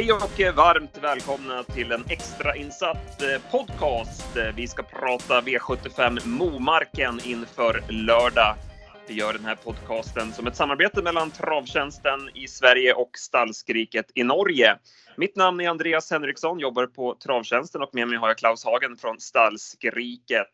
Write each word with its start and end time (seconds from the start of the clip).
Hej 0.00 0.12
och 0.12 0.56
varmt 0.56 0.98
välkomna 1.02 1.62
till 1.62 1.92
en 1.92 2.04
extrainsatt 2.08 3.22
eh, 3.22 3.50
podcast. 3.50 4.36
Eh, 4.36 4.54
vi 4.56 4.68
ska 4.68 4.82
prata 4.82 5.40
V75 5.40 6.26
Momarken 6.26 7.20
inför 7.24 7.84
lördag. 7.88 8.54
Vi 9.08 9.14
gör 9.14 9.32
den 9.32 9.44
här 9.44 9.54
podcasten 9.54 10.32
som 10.32 10.46
ett 10.46 10.56
samarbete 10.56 11.02
mellan 11.02 11.30
Travtjänsten 11.30 12.30
i 12.34 12.48
Sverige 12.48 12.92
och 12.92 13.10
Stallskriket 13.14 14.06
i 14.14 14.24
Norge. 14.24 14.76
Mitt 15.16 15.36
namn 15.36 15.60
är 15.60 15.68
Andreas 15.68 16.10
Henriksson, 16.10 16.58
jobbar 16.58 16.86
på 16.86 17.14
Travtjänsten 17.14 17.82
och 17.82 17.90
med 17.94 18.08
mig 18.08 18.18
har 18.18 18.28
jag 18.28 18.38
Klaus 18.38 18.64
Hagen 18.64 18.96
från 18.96 19.20
Stallskriket. 19.20 20.52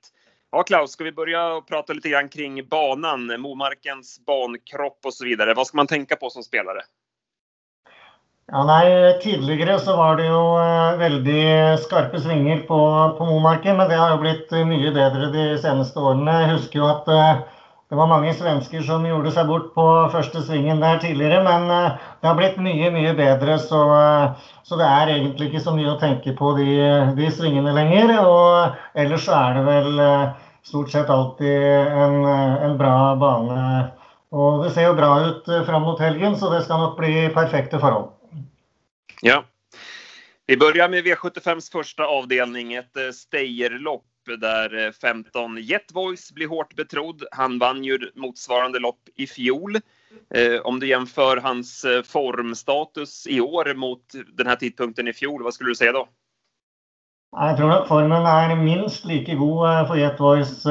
Ja, 0.52 0.62
Klaus, 0.62 0.90
ska 0.90 1.04
vi 1.04 1.12
börja 1.12 1.60
prata 1.60 1.92
lite 1.92 2.08
grann 2.08 2.28
kring 2.28 2.68
banan, 2.68 3.40
Momarkens 3.40 4.20
bankropp 4.26 5.00
och 5.04 5.14
så 5.14 5.24
vidare. 5.24 5.54
Vad 5.54 5.66
ska 5.66 5.76
man 5.76 5.86
tänka 5.86 6.16
på 6.16 6.30
som 6.30 6.42
spelare? 6.42 6.80
Ja, 8.52 8.60
nei, 8.62 9.18
Tidligere 9.22 9.74
så 9.82 9.96
var 9.98 10.20
det 10.20 10.28
jo 10.28 10.42
eh, 10.62 10.98
veldig 11.00 11.40
skarpe 11.82 12.20
svinger 12.22 12.60
på, 12.68 12.78
på 13.18 13.26
Momarken, 13.26 13.74
men 13.80 13.88
det 13.90 13.98
har 13.98 14.12
jo 14.12 14.20
blitt 14.20 14.52
eh, 14.54 14.62
mye 14.68 14.92
bedre 14.94 15.32
de 15.32 15.46
seneste 15.58 15.98
årene. 15.98 16.36
Jeg 16.44 16.52
husker 16.52 16.78
jo 16.78 16.86
at 16.86 17.10
eh, 17.10 17.40
det 17.90 17.98
var 17.98 18.10
mange 18.12 18.30
svensker 18.38 18.84
som 18.86 19.02
gjorde 19.08 19.32
seg 19.34 19.50
bort 19.50 19.72
på 19.74 19.86
første 20.14 20.44
svingen 20.46 20.78
der 20.84 21.02
tidligere, 21.02 21.42
men 21.42 21.66
det 21.72 22.28
har 22.28 22.38
blitt 22.38 22.62
mye, 22.62 22.92
mye 22.94 23.16
bedre. 23.18 23.58
Så, 23.62 23.82
så 24.66 24.78
det 24.78 24.86
er 24.92 25.12
egentlig 25.16 25.50
ikke 25.50 25.64
så 25.66 25.74
mye 25.74 25.92
å 25.96 25.98
tenke 26.00 26.34
på 26.38 26.54
de, 26.58 26.70
de 27.18 27.30
svingene 27.34 27.74
lenger. 27.74 28.14
Og 28.22 28.98
ellers 28.98 29.26
så 29.26 29.38
er 29.38 29.58
det 29.58 29.66
vel 29.70 30.02
stort 30.66 30.90
sett 30.94 31.10
alltid 31.14 31.94
en, 32.06 32.18
en 32.26 32.78
bra 32.78 32.98
bane. 33.22 33.62
Og 34.34 34.66
det 34.66 34.74
ser 34.74 34.90
jo 34.90 34.98
bra 34.98 35.14
ut 35.30 35.54
fram 35.70 35.86
mot 35.86 36.02
helgen, 36.02 36.34
så 36.38 36.50
det 36.54 36.64
skal 36.66 36.82
nok 36.82 36.98
bli 36.98 37.28
perfekte 37.38 37.78
forhold. 37.82 38.15
Ja. 39.20 39.44
Vi 40.46 40.56
börjar 40.56 40.88
med 40.88 41.04
V75s 41.04 41.72
första 41.72 42.04
avdelning, 42.04 42.74
ett 42.74 42.96
eh, 42.96 43.10
där 44.36 44.86
eh, 44.86 44.92
15 44.92 45.58
Jetvoice 45.58 46.32
blir 46.32 46.48
hårt 46.48 46.76
betrodd. 46.76 47.22
Han 47.30 47.58
vann 47.58 47.84
ju 47.84 47.98
motsvarande 48.14 48.78
lopp 48.78 49.08
i 49.16 49.26
fjol. 49.26 49.76
Eh, 50.34 50.60
om 50.64 50.80
du 50.80 50.88
jämför 50.88 51.36
hans 51.36 51.84
eh, 51.84 52.02
formstatus 52.02 53.26
i 53.26 53.40
år 53.40 53.74
mot 53.74 54.02
den 54.36 54.46
här 54.46 54.56
tidpunkten 54.56 55.08
i 55.08 55.12
fjol, 55.12 55.42
vad 55.42 55.54
skulle 55.54 55.70
du 55.70 55.74
säga 55.74 55.92
då? 55.92 56.08
Jag 57.36 57.56
tror 57.56 57.72
att 57.72 57.88
formen 57.88 58.26
är 58.26 58.56
minst 58.56 59.04
lika 59.04 59.34
god 59.34 59.88
för 59.88 59.96
Jetvoice 59.96 60.64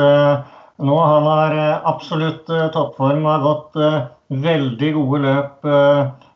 nu. 0.78 0.95
Han 0.95 1.23
har 1.23 1.81
absolut 1.83 2.45
toppform 2.45 3.25
och 3.25 3.31
har 3.31 3.39
gått 3.39 3.73
väldigt 4.28 4.94
goda 4.94 5.22
löp 5.22 5.66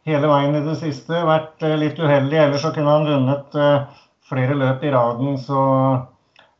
hele 0.07 0.29
veien 0.29 0.55
i 0.55 0.63
det 0.65 0.77
siste. 0.79 1.23
Vært 1.27 1.65
eh, 1.65 1.77
litt 1.79 1.99
uheldig, 1.99 2.37
ellers 2.37 2.63
så 2.65 2.71
kunne 2.75 2.95
han 2.95 3.09
vunnet 3.09 3.57
eh, 3.57 4.05
flere 4.29 4.57
løp 4.57 4.83
i 4.85 4.93
raden. 4.93 5.37
Så 5.41 5.59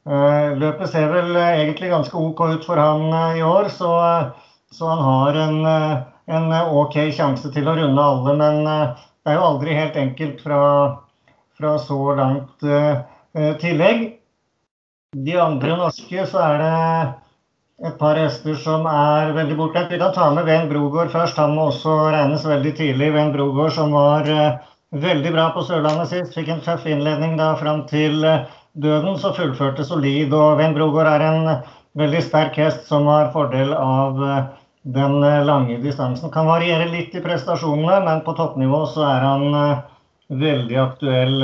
eh, 0.09 0.58
løpet 0.59 0.92
ser 0.92 1.09
vel 1.14 1.36
egentlig 1.40 1.94
ganske 1.94 2.17
OK 2.17 2.44
ut 2.56 2.67
for 2.67 2.82
han 2.82 3.38
i 3.38 3.44
år. 3.45 3.72
Så, 3.73 3.92
så 4.76 4.92
han 4.92 5.04
har 5.06 5.42
en, 5.45 5.60
en, 6.36 6.56
OK 6.82 7.00
sjanse 7.16 7.52
til 7.56 7.70
å 7.70 7.78
runde 7.80 8.10
alle. 8.12 8.38
Men 8.42 8.62
det 8.66 9.34
er 9.34 9.40
jo 9.40 9.48
aldri 9.54 9.78
helt 9.78 10.00
enkelt 10.00 10.44
fra, 10.45 10.62
fra 11.60 11.78
så 11.82 12.00
langt 12.20 12.70
tillegg. 13.62 14.06
De 15.17 15.34
andre 15.42 15.73
norske 15.78 16.26
så 16.30 16.42
er 16.45 16.62
det 16.62 16.73
et 17.88 17.97
par 17.99 18.17
hester 18.19 18.58
som 18.59 18.88
er 18.91 19.31
veldig 19.35 19.55
bortglömda. 19.55 19.94
Vi 19.94 19.99
kan 20.02 20.13
ta 20.13 20.27
med 20.35 20.47
Ven 20.49 20.67
Brogård 20.69 21.11
først. 21.13 21.38
Han 21.39 21.55
må 21.55 21.69
også 21.69 21.95
regnes 22.11 22.45
veldig 22.45 22.73
tidlig. 22.75 23.13
Ven 23.16 23.31
Brogård 23.31 23.71
som 23.75 23.94
var 23.95 24.27
eh, 24.27 24.59
väldigt 24.92 25.05
veldig 25.05 25.33
bra 25.37 25.49
på 25.55 25.64
Sørlandet 25.64 26.11
sist. 26.11 26.36
Fikk 26.36 26.52
en 26.52 26.64
tøff 26.65 26.87
innledning 26.89 27.37
da 27.39 27.54
fram 27.59 27.86
til 27.92 28.23
eh, 28.23 28.48
Döden, 28.80 29.05
døden, 29.08 29.15
så 29.20 29.31
fullførte 29.36 29.83
solid. 29.87 30.33
Og 30.36 30.59
Ven 30.59 30.76
Brogård 30.76 31.08
er 31.09 31.23
en 31.26 31.48
veldig 31.99 32.21
sterk 32.23 32.59
hest 32.59 32.86
som 32.87 33.08
har 33.09 33.31
fordel 33.33 33.73
av 33.73 34.20
eh, 34.27 34.43
den 34.99 35.20
lange 35.48 35.80
distansen. 35.83 36.31
Kan 36.31 36.48
variere 36.48 36.87
litt 36.92 37.15
i 37.15 37.23
prestasjonene, 37.23 37.99
men 38.05 38.21
på 38.27 38.36
toppnivå 38.37 38.86
så 38.92 39.04
er 39.08 39.25
han 39.25 39.58
veldig 40.39 40.77
aktuell 40.80 41.43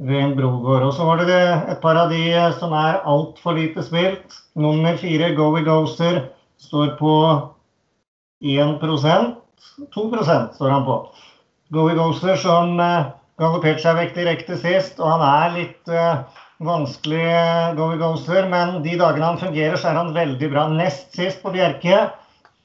ved 0.00 0.36
Brogaard 0.36 0.36
Brogård. 0.36 0.86
Og 0.88 0.94
så 0.96 1.06
var 1.06 1.22
det 1.24 1.40
et 1.74 1.80
par 1.82 1.98
av 2.00 2.12
de 2.12 2.24
som 2.58 2.72
er 2.76 3.02
altfor 3.04 3.58
lite 3.58 3.84
spilt. 3.84 4.40
Nummer 4.56 4.96
fire, 5.00 5.34
Goey 5.36 5.64
Gozer, 5.66 6.24
står 6.60 6.96
på 6.98 7.14
1% 8.44 9.36
2% 9.94 10.54
står 10.54 10.70
han 10.70 10.84
på. 10.84 10.96
Goey 11.74 11.94
Gozer 11.94 12.36
som 12.40 12.80
eh, 12.80 13.10
galopperte 13.40 13.82
seg 13.82 13.98
vekk 13.98 14.14
direkte 14.16 14.56
sist, 14.60 15.00
og 15.00 15.08
han 15.14 15.24
er 15.24 15.52
litt 15.56 15.92
uh, 15.92 16.24
vanskelig, 16.66 17.22
eh, 17.24 17.68
Goey 17.78 18.00
Ghoster, 18.00 18.48
men 18.50 18.80
de 18.84 18.96
dagene 19.00 19.30
han 19.30 19.40
fungerer, 19.40 19.78
så 19.80 19.92
er 19.92 20.00
han 20.00 20.14
veldig 20.16 20.50
bra. 20.52 20.66
Nest 20.74 21.14
sist 21.16 21.40
på 21.44 21.52
Bjerke 21.54 22.08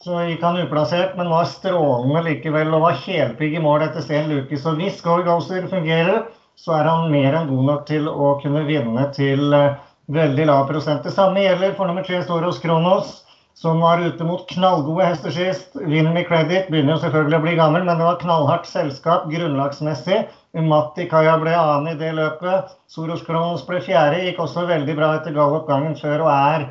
så 0.04 0.20
gikk 0.28 0.44
han 0.44 0.60
uplassert, 0.60 1.16
men 1.18 1.32
var 1.32 1.48
strålende 1.50 2.26
likevel 2.28 2.74
og 2.76 2.84
var 2.84 2.98
helpigg 3.06 3.56
i 3.56 3.64
mål 3.64 3.88
etter 3.88 4.04
Sten 4.04 4.28
Luke. 4.30 4.60
Så 4.60 4.76
hvis 4.78 5.00
Goey 5.06 5.24
Gozer 5.26 5.70
fungerer, 5.72 6.26
så 6.56 6.74
är 6.74 6.86
han 6.86 7.12
mer 7.12 7.34
än 7.34 7.48
god 7.48 7.66
nog 7.66 7.86
till 7.86 8.08
att 8.08 8.42
kunna 8.42 8.60
vinna 8.60 9.04
till 9.04 9.54
eh, 9.54 9.72
väldigt 10.06 10.48
låg 10.48 10.68
procent. 10.68 11.04
Detsamma 11.04 11.40
gäller 11.40 11.74
för 11.74 11.86
nummer 11.86 12.04
tre 12.04 12.24
Soros 12.24 12.60
Kronos, 12.60 13.24
som 13.54 13.80
var 13.80 14.00
ute 14.00 14.24
mot 14.24 14.50
knallgode 14.50 15.06
hester 15.06 15.32
sist. 15.32 15.76
Win 15.76 16.14
me 16.14 16.24
credit 16.24 16.68
begynner 16.68 16.94
ju 16.94 17.00
selvfølgelig 17.00 17.40
å 17.40 17.44
bli 17.46 17.56
gammel, 17.56 17.84
men 17.84 17.98
det 17.98 18.08
var 18.08 18.20
knallhardt 18.20 18.68
selskap 18.68 19.30
grunnlagsmessig. 19.32 20.26
Matti 20.56 21.10
Kaja 21.10 21.38
ble 21.40 21.56
annen 21.58 21.94
i 21.94 22.00
det 22.00 22.14
løpet. 22.16 22.74
Soros 22.88 23.24
Kronos 23.28 23.66
ble 23.68 23.82
fjerde, 23.84 24.24
gikk 24.24 24.40
også 24.44 24.68
veldig 24.70 24.96
bra 24.96 25.14
etter 25.18 25.36
galloppgangen 25.36 25.98
før 26.00 26.28
og 26.28 26.32
er 26.36 26.68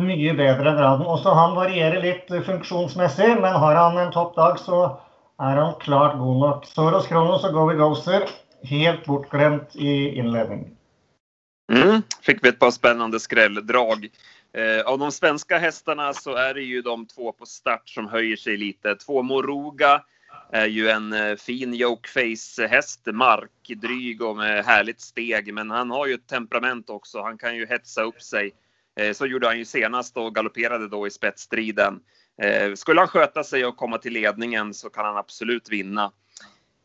mye 0.00 0.34
bedre 0.36 0.72
enn 0.72 0.80
raden. 0.80 1.08
Også 1.08 1.32
han 1.36 1.56
varierer 1.56 2.00
litt 2.00 2.32
funksjonsmessig, 2.46 3.34
men 3.40 3.56
har 3.64 3.80
han 3.80 3.98
en 4.00 4.12
topp 4.14 4.36
dag, 4.36 4.60
så 4.60 4.84
er 5.42 5.60
han 5.60 5.76
klart 5.80 6.16
god 6.20 6.40
nok. 6.46 6.64
Soros 6.68 7.08
Kronos 7.10 7.44
og 7.48 7.56
Govi 7.56 7.76
Gozer 7.80 8.28
helt 8.62 9.04
bortglömt 9.04 9.76
i 9.76 10.08
inledningen. 10.08 10.76
Mm, 11.72 12.02
fick 12.22 12.44
vi 12.44 12.48
ett 12.48 12.58
par 12.58 12.70
spännande 12.70 13.20
skrälldrag. 13.20 14.08
Eh, 14.54 14.86
av 14.86 14.98
de 14.98 15.12
svenska 15.12 15.58
hästarna 15.58 16.12
så 16.12 16.34
är 16.34 16.54
det 16.54 16.62
ju 16.62 16.82
de 16.82 17.06
två 17.06 17.32
på 17.32 17.46
start 17.46 17.88
som 17.88 18.08
höjer 18.08 18.36
sig 18.36 18.56
lite. 18.56 18.94
Två 18.94 19.22
Moruga 19.22 20.02
är 20.52 20.66
ju 20.66 20.88
en 20.88 21.12
eh, 21.12 21.36
fin 21.36 21.74
yokeface-häst, 21.74 23.00
markdryg 23.06 24.22
och 24.22 24.36
med 24.36 24.64
härligt 24.64 25.00
steg. 25.00 25.54
Men 25.54 25.70
han 25.70 25.90
har 25.90 26.06
ju 26.06 26.14
ett 26.14 26.26
temperament 26.26 26.90
också. 26.90 27.22
Han 27.22 27.38
kan 27.38 27.56
ju 27.56 27.66
hetsa 27.66 28.02
upp 28.02 28.22
sig. 28.22 28.52
Eh, 29.00 29.12
så 29.12 29.26
gjorde 29.26 29.46
han 29.46 29.58
ju 29.58 29.64
senast 29.64 30.16
och 30.16 30.34
galopperade 30.34 30.88
då 30.88 31.06
i 31.06 31.10
spetsstriden. 31.10 32.00
Eh, 32.42 32.74
skulle 32.74 33.00
han 33.00 33.08
sköta 33.08 33.44
sig 33.44 33.64
och 33.64 33.76
komma 33.76 33.98
till 33.98 34.12
ledningen 34.12 34.74
så 34.74 34.90
kan 34.90 35.04
han 35.04 35.16
absolut 35.16 35.68
vinna. 35.68 36.12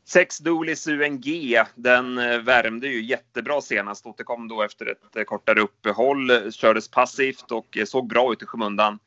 Sex 0.10 0.40
Dolis 0.40 0.88
UNG, 0.88 1.58
den 1.76 2.18
eh, 2.18 2.40
värmde 2.40 2.88
ju 2.88 3.02
jättebra 3.04 3.62
senast. 3.62 4.06
Återkom 4.06 4.48
då 4.48 4.64
efter 4.64 4.86
ett 4.86 5.16
eh, 5.16 5.24
kortare 5.24 5.62
uppehåll, 5.62 6.52
kördes 6.52 6.92
passivt 6.92 7.52
och 7.52 7.78
eh, 7.78 7.86
såg 7.86 8.08
bra 8.08 8.34
ut 8.34 8.44
i 8.44 8.46
skymundan. 8.46 9.00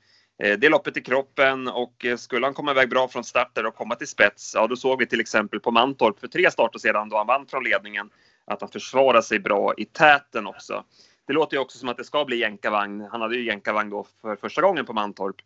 Det 0.59 0.69
loppet 0.69 0.97
i 0.97 1.00
kroppen 1.00 1.69
och 1.69 2.06
skulle 2.16 2.47
han 2.47 2.55
komma 2.55 2.71
iväg 2.71 2.91
bra 2.91 3.09
från 3.09 3.25
starter 3.25 3.66
och 3.66 3.75
komma 3.75 3.94
till 3.94 4.06
spets, 4.06 4.53
ja 4.55 4.66
då 4.66 4.77
såg 4.77 4.99
vi 4.99 5.06
till 5.06 5.21
exempel 5.21 5.60
på 5.60 5.71
Mantorp 5.71 6.21
för 6.21 6.28
tre 6.28 6.50
starter 6.50 6.78
sedan 6.78 7.09
då 7.09 7.16
han 7.16 7.27
vann 7.27 7.47
från 7.47 7.65
ledningen 7.65 8.10
att 8.44 8.60
han 8.60 8.71
försvarar 8.71 9.21
sig 9.21 9.39
bra 9.39 9.75
i 9.77 9.84
täten 9.84 10.47
också. 10.47 10.84
Det 11.27 11.33
låter 11.33 11.56
ju 11.56 11.60
också 11.60 11.78
som 11.78 11.89
att 11.89 11.97
det 11.97 12.05
ska 12.05 12.25
bli 12.25 12.37
jänkarvagn. 12.37 13.00
Han 13.00 13.21
hade 13.21 13.37
ju 13.37 13.44
jänkarvagn 13.44 13.91
då 13.91 14.06
för 14.21 14.36
första 14.36 14.63
gången 14.63 14.86
på 14.86 14.92
Mantorp 14.92 15.36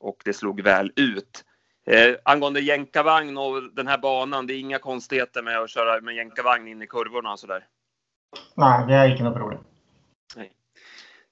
och 0.00 0.22
det 0.24 0.32
slog 0.32 0.60
väl 0.60 0.92
ut. 0.96 1.44
Eh, 1.86 2.14
angående 2.22 2.60
jänkarvagn 2.60 3.38
och 3.38 3.62
den 3.74 3.86
här 3.86 3.98
banan, 3.98 4.46
det 4.46 4.54
är 4.54 4.58
inga 4.58 4.78
konstigheter 4.78 5.42
med 5.42 5.58
att 5.58 5.70
köra 5.70 6.00
med 6.00 6.14
jänkarvagn 6.14 6.68
in 6.68 6.82
i 6.82 6.86
kurvorna 6.86 7.32
och 7.32 7.38
sådär? 7.38 7.64
Nej, 8.54 8.86
det 8.88 8.94
är 8.94 9.08
inte 9.08 9.22
något 9.22 9.36
problem. 9.36 9.60
Nej. 10.36 10.52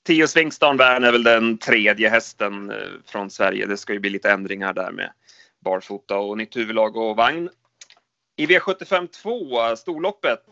Tio 0.07 0.29
Svingstarn 0.29 0.81
är 0.81 1.13
väl 1.13 1.23
den 1.23 1.59
tredje 1.59 2.09
hästen 2.09 2.71
eh, 2.71 2.77
från 3.07 3.31
Sverige. 3.31 3.67
Det 3.67 3.77
ska 3.77 3.93
ju 3.93 4.01
bli 4.01 4.11
lite 4.11 4.31
ändringar 4.31 4.73
där 4.73 4.93
med 4.93 5.13
barfota 5.65 6.19
och 6.19 6.39
nytt 6.39 6.57
huvudlag 6.57 6.97
och 6.97 7.17
vagn. 7.17 7.51
I 8.37 8.47
V75 8.47 9.07
2, 9.07 9.77
storloppet, 9.77 10.43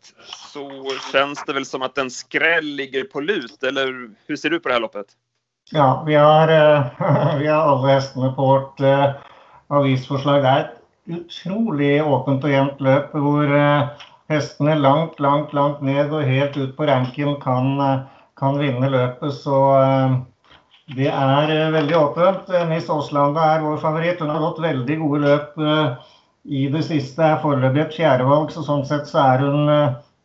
så 0.52 0.90
känns 1.12 1.44
det 1.44 1.52
väl 1.52 1.66
som 1.66 1.82
att 1.82 1.98
en 1.98 2.10
skräll 2.10 2.64
ligger 2.64 3.04
på 3.04 3.20
lut. 3.20 3.62
Eller 3.62 4.10
hur 4.26 4.36
ser 4.36 4.50
du 4.50 4.60
på 4.60 4.68
det 4.68 4.74
här 4.74 4.80
loppet? 4.80 5.06
Ja, 5.70 6.04
vi 6.06 6.14
har, 6.14 6.48
eh, 6.48 7.38
vi 7.38 7.46
har 7.46 7.62
alla 7.62 7.88
hästarna 7.88 8.32
på 8.32 8.42
vårt 8.46 8.80
avisforslag. 9.70 10.42
Det 10.44 10.52
er 10.52 10.62
et 10.66 11.18
utrolig 11.20 11.96
åpent 12.04 12.44
og 12.46 12.54
jevnt 12.54 12.84
løp 12.84 13.14
hvor 13.16 13.56
eh, 13.56 14.08
hestene 14.30 14.76
langt, 14.78 15.20
langt, 15.20 15.54
langt 15.56 15.82
ned 15.82 16.12
og 16.14 16.26
helt 16.26 16.56
ut 16.56 16.74
på 16.76 16.88
ranken 16.88 17.36
kan, 17.42 17.72
eh, 17.86 18.02
kan 18.38 18.58
vinne 18.60 18.90
løpet. 18.92 19.34
Så 19.34 19.62
eh, 19.80 20.18
det 20.96 21.10
er 21.10 21.54
eh, 21.54 21.72
veldig 21.74 21.96
åpent. 21.98 22.52
Miss 22.70 22.90
Åslanda 22.90 23.54
er 23.54 23.66
vår 23.66 23.80
favoritt. 23.82 24.22
Hun 24.22 24.32
har 24.32 24.44
gått 24.44 24.62
veldig 24.62 25.00
gode 25.02 25.24
løp 25.24 25.58
i 26.44 26.68
det 26.72 26.84
siste. 26.86 27.26
Er 27.26 27.42
foreløpig 27.42 27.84
et 27.86 27.98
fjerdevalg, 27.98 28.54
så 28.54 28.64
sånn 28.66 28.86
sett 28.88 29.10
så 29.10 29.26
er 29.32 29.46
hun 29.48 29.74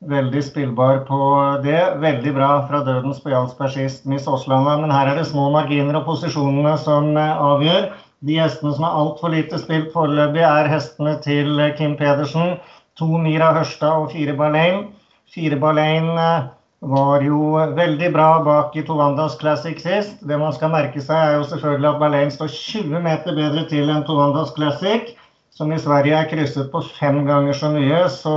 Veldig 0.06 0.42
spillbar 0.44 1.00
på 1.08 1.18
det. 1.64 1.80
Veldig 1.98 2.34
bra 2.36 2.50
fra 2.68 2.82
dødens 2.86 3.22
på 3.24 3.32
Jarlsberg 3.32 3.72
sist, 3.74 4.04
Miss 4.06 4.28
Aaslandet. 4.30 4.84
Men 4.84 4.92
her 4.94 5.08
er 5.10 5.18
det 5.18 5.24
små 5.26 5.48
marginer 5.54 5.98
og 5.98 6.04
posisjonene 6.06 6.76
som 6.84 7.16
avgjør. 7.18 7.88
De 8.26 8.40
hestene 8.42 8.74
som 8.74 8.86
har 8.88 8.98
altfor 8.98 9.34
lite 9.34 9.60
spilt 9.62 9.92
foreløpig, 9.94 10.42
er 10.42 10.70
hestene 10.72 11.18
til 11.22 11.60
Kim 11.78 11.94
Pedersen. 12.00 12.58
To 12.98 13.20
Mira 13.22 13.52
Hørstad 13.54 14.06
og 14.06 14.14
fire 14.16 14.34
Barlein. 14.40 14.88
Fire 15.34 15.60
Barlein 15.60 16.08
eh, 16.16 16.48
var 16.90 17.26
jo 17.26 17.56
veldig 17.76 18.10
bra 18.14 18.30
bak 18.46 18.76
i 18.80 18.84
Tovandas 18.88 19.36
Classic 19.42 19.78
sist. 19.82 20.18
Det 20.26 20.40
man 20.42 20.54
skal 20.56 20.74
merke 20.74 21.04
seg, 21.04 21.16
er 21.16 21.38
jo 21.38 21.46
selvfølgelig 21.52 21.90
at 21.92 22.02
Barlein 22.02 22.34
står 22.34 22.54
20 22.56 23.04
meter 23.06 23.38
bedre 23.38 23.66
til 23.70 23.92
enn 23.92 24.06
Tovandas 24.08 24.54
Classic, 24.56 25.14
som 25.56 25.72
i 25.72 25.80
Sverige 25.82 26.18
er 26.18 26.30
krysset 26.32 26.72
på 26.74 26.82
fem 26.98 27.22
ganger 27.28 27.58
så 27.58 27.72
mye. 27.76 28.06
Så 28.12 28.36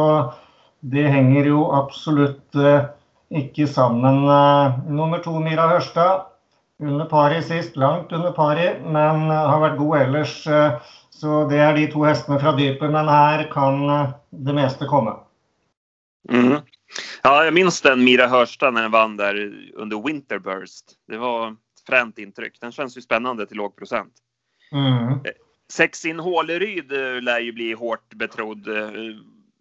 det 0.80 1.08
henger 1.12 1.48
jo 1.52 1.68
absolutt 1.78 2.58
eh, 2.60 2.90
ikke 3.40 3.68
sammen. 3.70 4.24
Eh, 4.28 4.82
nummer 4.90 5.22
to 5.24 5.38
Mira 5.40 5.70
Hørstad. 5.72 6.27
Under 6.82 7.04
pari 7.04 7.42
sist, 7.42 7.76
langt 7.76 8.12
under 8.12 8.32
pari, 8.32 8.68
men 8.84 9.30
har 9.30 9.60
vært 9.60 9.78
god 9.78 9.96
ellers. 9.98 10.34
Så 11.10 11.38
det 11.50 11.58
er 11.58 11.74
de 11.74 11.88
to 11.90 12.04
hestene 12.06 12.38
fra 12.38 12.52
dypet, 12.54 12.92
men 12.94 13.08
her 13.10 13.42
kan 13.50 13.80
det 14.30 14.54
meste 14.54 14.86
komme. 14.86 15.16
Mm. 16.30 16.60
Ja, 17.22 17.44
jag 17.44 17.54
minns 17.54 17.80
den 17.80 18.04
Mira 18.04 18.26
Hörstad 18.26 18.70
när 18.70 18.82
den 18.82 18.90
vann 18.90 19.16
där 19.16 19.34
under 19.74 20.06
Winterburst. 20.06 20.84
Det 21.08 21.16
var 21.16 21.48
ett 21.48 21.86
fränt 21.86 22.18
intryck. 22.18 22.60
Den 22.60 22.72
känns 22.72 22.96
ju 22.96 23.00
spännande 23.00 23.46
till 23.46 23.56
låg 23.56 23.76
procent. 23.76 24.12
Mm. 24.72 25.20
Sex 25.72 26.04
in 26.04 26.20
Håleryd 26.20 26.92
lär 27.22 27.40
ju 27.40 27.52
bli 27.52 27.72
hårt 27.72 28.14
betrodd. 28.14 28.68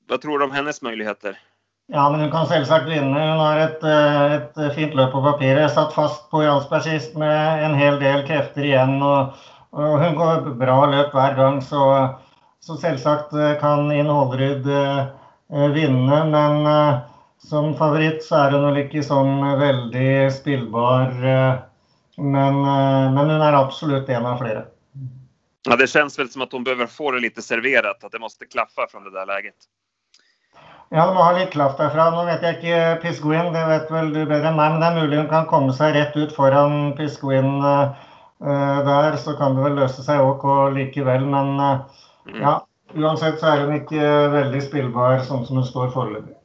Vad 0.08 0.22
tror 0.22 0.40
du 0.40 0.46
om 0.46 0.52
hennes 0.52 0.82
möjligheter? 0.82 1.40
Ja, 1.90 2.10
men 2.10 2.20
hun 2.20 2.32
kan 2.32 2.48
selvsagt 2.48 2.90
vinne. 2.90 3.16
Hun 3.16 3.40
har 3.40 3.62
et, 3.64 3.84
et 3.88 4.58
eh, 4.60 4.72
fint 4.76 4.96
løp 4.96 5.14
på 5.16 5.22
papiret. 5.24 5.72
Satt 5.72 5.94
fast 5.96 6.26
på 6.32 6.42
Jarlsberg 6.44 6.84
sist 6.84 7.14
med 7.16 7.64
en 7.64 7.78
hel 7.80 8.00
del 8.02 8.26
krefter 8.28 8.66
igjen. 8.68 8.98
Og, 9.00 9.38
og 9.72 9.94
hun 10.02 10.18
går 10.18 10.50
bra 10.60 10.82
løp 10.92 11.16
hver 11.16 11.38
gang, 11.38 11.62
så, 11.64 11.84
så 12.60 12.76
selvsagt 12.82 13.32
eh, 13.40 13.56
kan 13.62 13.88
Inn 13.96 14.12
Håleryd 14.12 14.68
eh, 14.68 15.00
vinne. 15.78 16.20
Men 16.34 16.68
som 17.40 17.72
favoritt 17.80 18.20
så 18.26 18.42
er 18.42 18.58
hun 18.58 18.68
vel 18.68 18.82
ikke 18.84 19.06
sånn 19.08 19.40
veldig 19.62 20.12
spillbar. 20.36 21.16
Men, 22.18 22.58
men 22.66 23.30
hun 23.32 23.40
er 23.46 23.56
absolutt 23.56 24.10
en 24.12 24.26
av 24.28 24.42
flere. 24.42 24.66
Ja, 25.70 25.76
det 25.80 25.88
känns 25.88 26.20
väl 26.20 26.30
som 26.30 26.42
att 26.42 26.52
hon 26.52 26.64
behöver 26.64 26.88
få 26.88 27.12
det 27.12 27.20
lite 27.20 27.42
serverat, 27.42 28.04
att 28.04 28.12
det 28.12 28.20
måste 28.20 28.46
klaffa 28.46 28.88
från 28.92 29.04
det 29.04 29.12
där 29.12 29.26
läget. 29.26 29.56
Ja, 30.90 31.04
du 31.08 31.18
må 31.18 31.24
ha 31.24 31.34
litt 31.36 31.52
kraft 31.52 31.82
derfra. 31.82 32.06
Nå 32.16 32.24
vet 32.30 32.46
jeg 32.46 32.58
ikke 32.58 33.00
Pisguin, 33.02 33.52
det 33.52 33.64
vet 33.68 33.90
vel 33.92 34.14
du 34.14 34.22
bedre 34.22 34.54
enn 34.54 34.60
meg, 34.60 34.76
men 34.76 34.84
det 34.84 34.88
er 34.88 35.00
mulig 35.02 35.20
hun 35.20 35.32
kan 35.32 35.50
komme 35.50 35.76
seg 35.76 35.98
rett 35.98 36.16
ut 36.16 36.32
foran 36.36 36.94
Pisguin 36.96 37.60
uh, 37.60 37.92
der, 38.40 39.18
så 39.20 39.36
kan 39.36 39.58
det 39.58 39.66
vel 39.66 39.76
løse 39.82 40.06
seg 40.06 40.24
OK 40.24 40.46
likevel. 40.78 41.28
Men 41.28 41.60
uh, 41.60 42.08
ja, 42.40 42.56
uansett 42.96 43.42
så 43.42 43.52
er 43.52 43.66
hun 43.66 43.76
ikke 43.82 44.14
veldig 44.38 44.64
spillbar 44.64 45.20
sånn 45.28 45.44
som 45.50 45.60
hun 45.60 45.68
står 45.68 45.92
foreløpig. 45.96 46.38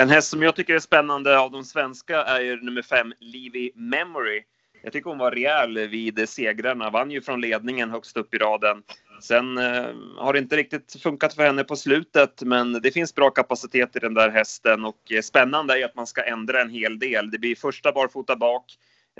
En 0.00 0.10
häst 0.10 0.30
som 0.30 0.42
jag 0.42 0.56
tycker 0.56 0.74
är 0.74 0.78
spännande 0.78 1.38
av 1.38 1.50
de 1.50 1.64
svenska 1.64 2.22
är 2.24 2.56
nummer 2.56 2.82
fem, 2.82 3.12
Livy 3.20 3.70
Memory. 3.74 4.42
Jag 4.82 4.92
tycker 4.92 5.10
hon 5.10 5.18
var 5.18 5.30
rejäl 5.30 5.88
vid 5.88 6.28
segrarna, 6.28 6.90
vann 6.90 7.10
ju 7.10 7.20
från 7.22 7.40
ledningen 7.40 7.90
högst 7.90 8.16
upp 8.16 8.34
i 8.34 8.38
raden. 8.38 8.82
Sen 9.20 9.58
eh, 9.58 9.86
har 10.16 10.32
det 10.32 10.38
inte 10.38 10.56
riktigt 10.56 11.02
funkat 11.02 11.34
för 11.34 11.42
henne 11.42 11.64
på 11.64 11.76
slutet, 11.76 12.42
men 12.42 12.72
det 12.72 12.90
finns 12.90 13.14
bra 13.14 13.30
kapacitet 13.30 13.96
i 13.96 13.98
den 13.98 14.14
där 14.14 14.30
hästen 14.30 14.84
och 14.84 15.12
eh, 15.12 15.20
spännande 15.20 15.80
är 15.80 15.84
att 15.84 15.94
man 15.94 16.06
ska 16.06 16.22
ändra 16.22 16.60
en 16.60 16.70
hel 16.70 16.98
del. 16.98 17.30
Det 17.30 17.38
blir 17.38 17.56
första 17.56 17.92
barfota 17.92 18.36
bak, 18.36 18.64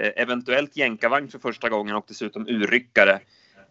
eh, 0.00 0.23
eventuellt 0.23 0.76
jänkarvagn 0.76 1.29
för 1.29 1.38
första 1.38 1.69
gången 1.69 1.97
och 1.97 2.05
dessutom 2.08 2.49
urryckare. 2.49 3.20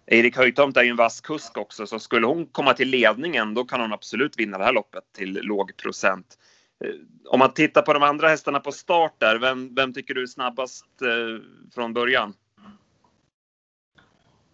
Erik 0.08 0.38
Höjtomt 0.38 0.78
är 0.78 0.84
ju 0.84 0.90
en 0.90 0.96
vass 0.96 1.22
kusk 1.22 1.58
också, 1.58 1.88
så 1.88 2.00
skulle 2.00 2.28
hon 2.28 2.46
komma 2.46 2.74
till 2.74 2.90
ledningen, 2.90 3.54
då 3.54 3.64
kan 3.64 3.82
hon 3.82 3.94
absolut 3.94 4.40
vinna 4.40 4.58
det 4.58 4.64
här 4.64 4.74
loppet 4.74 5.04
till 5.18 5.40
låg 5.44 5.78
procent. 5.78 6.38
Eh, 6.86 6.92
om 7.26 7.40
man 7.40 7.54
tittar 7.54 7.82
på 7.82 7.94
de 7.94 8.04
andra 8.04 8.30
hästarna 8.30 8.60
på 8.60 8.72
start 8.72 9.16
där, 9.18 9.40
vem, 9.40 9.76
vem 9.76 9.94
tycker 9.94 10.14
du 10.14 10.22
är 10.22 10.28
snabbast 10.28 10.86
eh, 11.02 11.44
från 11.76 11.94
början? 11.94 12.34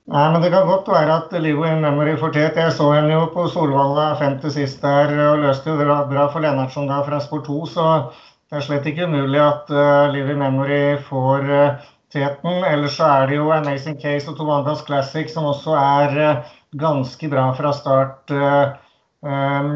Nej, 0.08 0.32
men 0.32 0.42
Det 0.42 0.50
kan 0.52 0.68
godt 0.68 0.88
være 0.88 1.14
at 1.18 1.32
Livo 1.42 1.64
in 1.66 1.80
Memory 1.82 2.18
får 2.22 2.34
tet. 2.34 2.58
Jeg 2.62 2.74
så 2.74 2.92
henne 2.94 3.14
jo 3.14 3.24
på 3.34 3.48
Solvalla 3.50 4.12
50 4.20 4.54
sist 4.54 4.84
der 4.86 5.10
og 5.32 5.40
løste 5.42 5.70
jo 5.72 5.78
bra, 5.80 5.96
för 6.06 6.32
for 6.34 6.40
Lennartsen 6.40 6.88
da 6.88 7.00
fra 7.02 7.20
2. 7.20 7.66
Så 7.66 8.12
det 8.50 8.58
er 8.58 8.62
slett 8.62 8.86
ikke 8.86 9.08
umulig 9.08 9.42
at 9.42 9.70
eh, 9.70 9.80
uh, 9.80 10.14
Livo 10.14 10.32
in 10.32 10.40
Memory 10.40 10.98
får 11.10 11.50
uh, 11.50 11.74
teten. 12.14 12.64
Ellers 12.64 12.98
så 12.98 13.04
er 13.04 13.28
det 13.28 13.36
jo 13.36 13.52
Amazing 13.52 14.00
Case 14.02 14.30
og 14.30 14.38
Tobandas 14.38 14.86
Classic 14.86 15.34
som 15.34 15.46
også 15.46 15.74
er 15.74 16.18
uh, 16.22 16.54
ganske 16.78 17.30
bra 17.30 17.52
fra 17.58 17.74
start. 17.74 18.30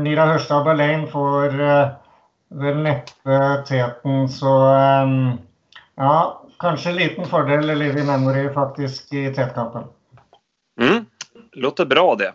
Mira 0.04 0.26
Hørstad 0.30 0.64
Berlin 0.64 1.08
får 1.10 1.56
vel 2.50 2.82
neppe 2.84 3.38
teten, 3.66 4.28
så 4.30 4.52
ja, 5.98 6.16
kanskje 6.62 6.94
liten 6.94 7.26
fordel 7.26 7.66
Livi 7.74 8.04
Memory 8.06 8.52
faktisk 8.54 9.14
i 9.14 9.32
tetkampen. 9.34 9.90
Mm, 10.80 11.06
låter 11.52 11.86
bra 11.86 12.16
det. 12.16 12.34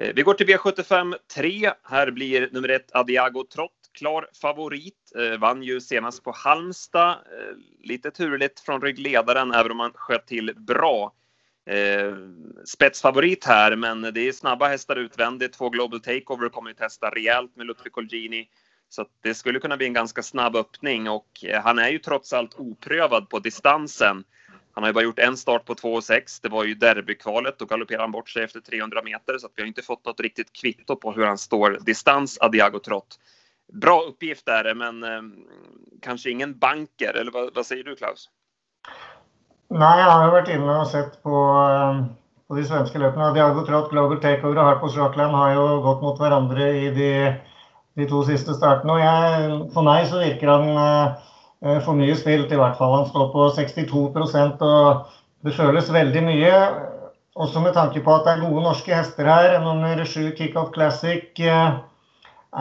Eh, 0.00 0.12
vi 0.14 0.22
går 0.22 0.34
till 0.34 0.46
V75 0.46 1.14
3. 1.34 1.72
Här 1.82 2.10
blir 2.10 2.48
nummer 2.52 2.68
ett 2.68 2.94
Adiago 2.94 3.44
Trott 3.54 3.72
klar 3.98 4.28
favorit. 4.40 5.12
Eh, 5.18 5.38
vann 5.38 5.62
ju 5.62 5.80
senast 5.80 6.24
på 6.24 6.32
Halmstad. 6.32 7.10
Eh, 7.10 7.56
lite 7.82 8.10
turligt 8.10 8.60
från 8.60 8.82
ryggledaren, 8.82 9.52
även 9.52 9.72
om 9.72 9.80
han 9.80 9.92
sköt 9.94 10.26
till 10.26 10.54
bra. 10.56 11.14
Spetsfavorit 12.64 13.44
här, 13.44 13.76
men 13.76 14.02
det 14.02 14.28
är 14.28 14.32
snabba 14.32 14.68
hästar 14.68 14.96
utvändigt. 14.96 15.52
Två 15.52 15.70
Global 15.70 16.00
Takeover 16.00 16.48
kommer 16.48 16.70
ju 16.70 16.74
testa 16.74 17.10
rejält 17.10 17.56
med 17.56 17.66
Lutfi 17.66 17.90
Colgjini. 17.90 18.48
Så 18.88 19.06
det 19.22 19.34
skulle 19.34 19.60
kunna 19.60 19.76
bli 19.76 19.86
en 19.86 19.92
ganska 19.92 20.22
snabb 20.22 20.56
öppning 20.56 21.08
och 21.08 21.28
han 21.62 21.78
är 21.78 21.88
ju 21.88 21.98
trots 21.98 22.32
allt 22.32 22.54
oprövad 22.54 23.28
på 23.28 23.38
distansen. 23.38 24.24
Han 24.74 24.82
har 24.82 24.88
ju 24.88 24.94
bara 24.94 25.04
gjort 25.04 25.18
en 25.18 25.36
start 25.36 25.64
på 25.64 25.74
2,6. 25.74 26.40
Det 26.42 26.48
var 26.48 26.64
ju 26.64 26.74
derbykvalet. 26.74 27.58
Då 27.58 27.64
galopperade 27.64 28.02
han 28.02 28.12
bort 28.12 28.28
sig 28.28 28.44
efter 28.44 28.60
300 28.60 29.02
meter 29.04 29.38
så 29.38 29.46
att 29.46 29.52
vi 29.56 29.62
har 29.62 29.66
inte 29.66 29.82
fått 29.82 30.04
något 30.04 30.20
riktigt 30.20 30.52
kvitto 30.52 30.96
på 30.96 31.12
hur 31.12 31.26
han 31.26 31.38
står 31.38 31.78
distans 31.80 32.38
Adiago 32.40 32.78
Trott. 32.78 33.18
Bra 33.72 34.00
uppgift 34.00 34.48
är 34.48 34.64
det, 34.64 34.74
men 34.74 35.04
eh, 35.04 35.22
kanske 36.02 36.30
ingen 36.30 36.58
banker. 36.58 37.14
Eller 37.14 37.32
vad, 37.32 37.54
vad, 37.54 37.66
säger 37.66 37.84
du 37.84 37.96
Klaus? 37.96 38.28
Nej, 39.68 40.00
jag 40.00 40.10
har 40.10 40.30
varit 40.30 40.48
inne 40.48 40.76
och 40.76 40.86
sett 40.86 41.22
på, 41.22 41.36
ehm, 41.70 42.04
på 42.48 42.54
de 42.54 42.64
svenska 42.64 42.98
löpen. 42.98 43.22
Adiago 43.22 43.66
Trott, 43.66 43.90
Global 43.90 44.20
Takeover 44.20 44.58
och 44.58 44.64
Harpos 44.64 44.96
Rockland 44.96 45.34
har 45.34 45.50
ju 45.50 45.82
gått 45.82 46.02
mot 46.02 46.18
varandra 46.18 46.68
i 46.68 46.90
de, 46.90 47.34
de 47.94 48.08
två 48.08 48.22
sista 48.22 48.54
startene. 48.54 48.92
Och 48.92 49.00
jag, 49.00 49.72
för 49.72 49.82
mig 49.82 50.06
så 50.06 50.18
verkar 50.18 50.46
han 50.46 50.68
eh, 50.68 51.12
Eh, 51.60 51.80
for 51.84 51.96
mye 51.96 52.14
spilt, 52.16 52.52
i 52.52 52.58
hvert 52.58 52.78
fall. 52.78 52.94
Han 52.96 53.08
står 53.10 53.28
på 53.34 53.50
62 53.58 54.56
og 54.64 55.10
det 55.44 55.56
føles 55.56 55.92
veldig 55.92 56.22
mye. 56.24 56.56
Også 57.40 57.60
med 57.60 57.76
tanke 57.76 58.00
på 58.04 58.14
at 58.14 58.26
det 58.26 58.32
er 58.32 58.44
gode 58.46 58.64
norske 58.64 58.94
hester 58.96 59.28
her. 59.28 59.58
Nummer 59.64 60.04
sju 60.08 60.30
Kickoff 60.36 60.72
Classic 60.72 61.40
eh, 61.44 61.76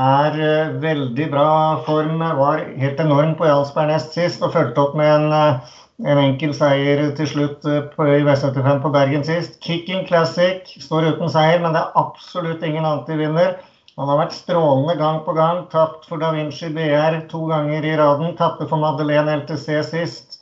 er 0.04 0.40
eh, 0.50 0.76
veldig 0.84 1.30
bra 1.32 1.50
form. 1.88 2.20
Var 2.20 2.66
helt 2.84 3.00
enorm 3.00 3.36
på 3.40 3.48
Jarlsberg 3.48 3.94
nest 3.94 4.16
sist 4.20 4.44
og 4.44 4.54
fulgte 4.56 4.84
opp 4.84 5.00
med 5.00 5.14
en, 5.16 5.64
en 6.04 6.24
enkel 6.26 6.52
seier 6.56 7.06
til 7.16 7.32
slutt 7.34 7.64
på, 7.96 8.04
i 8.04 8.22
V75 8.28 8.84
på 8.84 8.94
Bergen 8.96 9.24
sist. 9.28 9.62
Kicking 9.64 10.06
Classic 10.12 10.76
står 10.76 11.14
uten 11.14 11.32
seier, 11.32 11.64
men 11.64 11.72
det 11.76 11.86
er 11.86 12.00
absolutt 12.04 12.68
ingen 12.68 12.88
antivinner. 12.88 13.56
Han 14.00 14.08
har 14.08 14.22
vært 14.22 14.38
strålende 14.38 14.94
gang 14.96 15.18
på 15.26 15.34
gang. 15.36 15.66
Tapt 15.74 16.06
for 16.08 16.22
Da 16.22 16.30
Vinci 16.32 16.70
BR 16.72 17.18
to 17.32 17.42
ganger 17.50 17.84
i 17.84 17.98
raden. 18.00 18.32
Tapte 18.40 18.68
for 18.70 18.80
Madeleine 18.80 19.34
LTC 19.42 19.82
sist. 19.84 20.38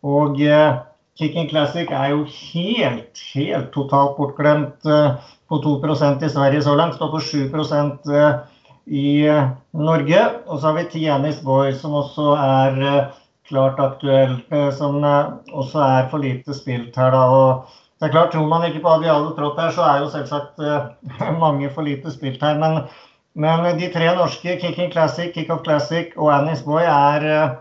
Og 0.00 0.40
eh, 0.40 0.78
Kicking 1.20 1.50
Classic 1.50 1.92
er 1.92 2.14
jo 2.14 2.22
helt, 2.24 3.20
helt 3.34 3.68
totalt 3.74 4.16
bortglemt 4.16 4.88
eh, 4.88 5.18
på 5.44 5.60
2 5.60 5.74
i 6.24 6.30
Sverige 6.32 6.62
så 6.64 6.74
langt. 6.74 6.96
Står 6.96 7.12
på 7.12 7.20
7 7.20 8.16
eh, 8.16 8.40
i 8.86 9.26
eh, 9.28 9.52
Norge. 9.76 10.24
Og 10.46 10.60
så 10.60 10.70
har 10.70 10.80
vi 10.80 10.88
Tianis 10.94 11.42
Boy, 11.44 11.74
som 11.76 11.92
også 12.00 12.32
er 12.40 12.80
eh, 12.80 13.12
klart 13.44 13.78
aktuell. 13.78 14.38
Eh, 14.48 14.70
som 14.72 15.04
også 15.04 15.84
er 15.84 16.08
for 16.08 16.24
lite 16.24 16.56
spilt 16.56 16.96
her, 16.96 17.12
da. 17.12 17.28
og 17.28 17.81
det 18.02 18.08
er 18.08 18.14
klart, 18.16 18.32
Tror 18.34 18.48
man 18.50 18.64
ikke 18.66 18.80
på 18.82 18.90
Adialo 18.96 19.30
Trott 19.36 19.60
her, 19.62 19.68
så 19.70 19.84
er 19.86 20.00
jo 20.02 20.08
selvsagt 20.10 20.58
uh, 20.58 20.88
eh, 21.06 21.28
mange 21.44 21.68
for 21.70 21.86
lite 21.86 22.10
spilt 22.10 22.42
her. 22.42 22.56
Men, 22.58 22.80
men 23.38 23.78
de 23.78 23.92
tre 23.94 24.08
norske, 24.16 24.56
Kicking 24.58 24.90
Classic, 24.90 25.30
Kickoff 25.30 25.62
Classic 25.62 26.10
og 26.16 26.32
Annie's 26.34 26.64
Boy, 26.66 26.82
er 26.82 27.28
uh, 27.28 27.36
eh, 27.44 27.52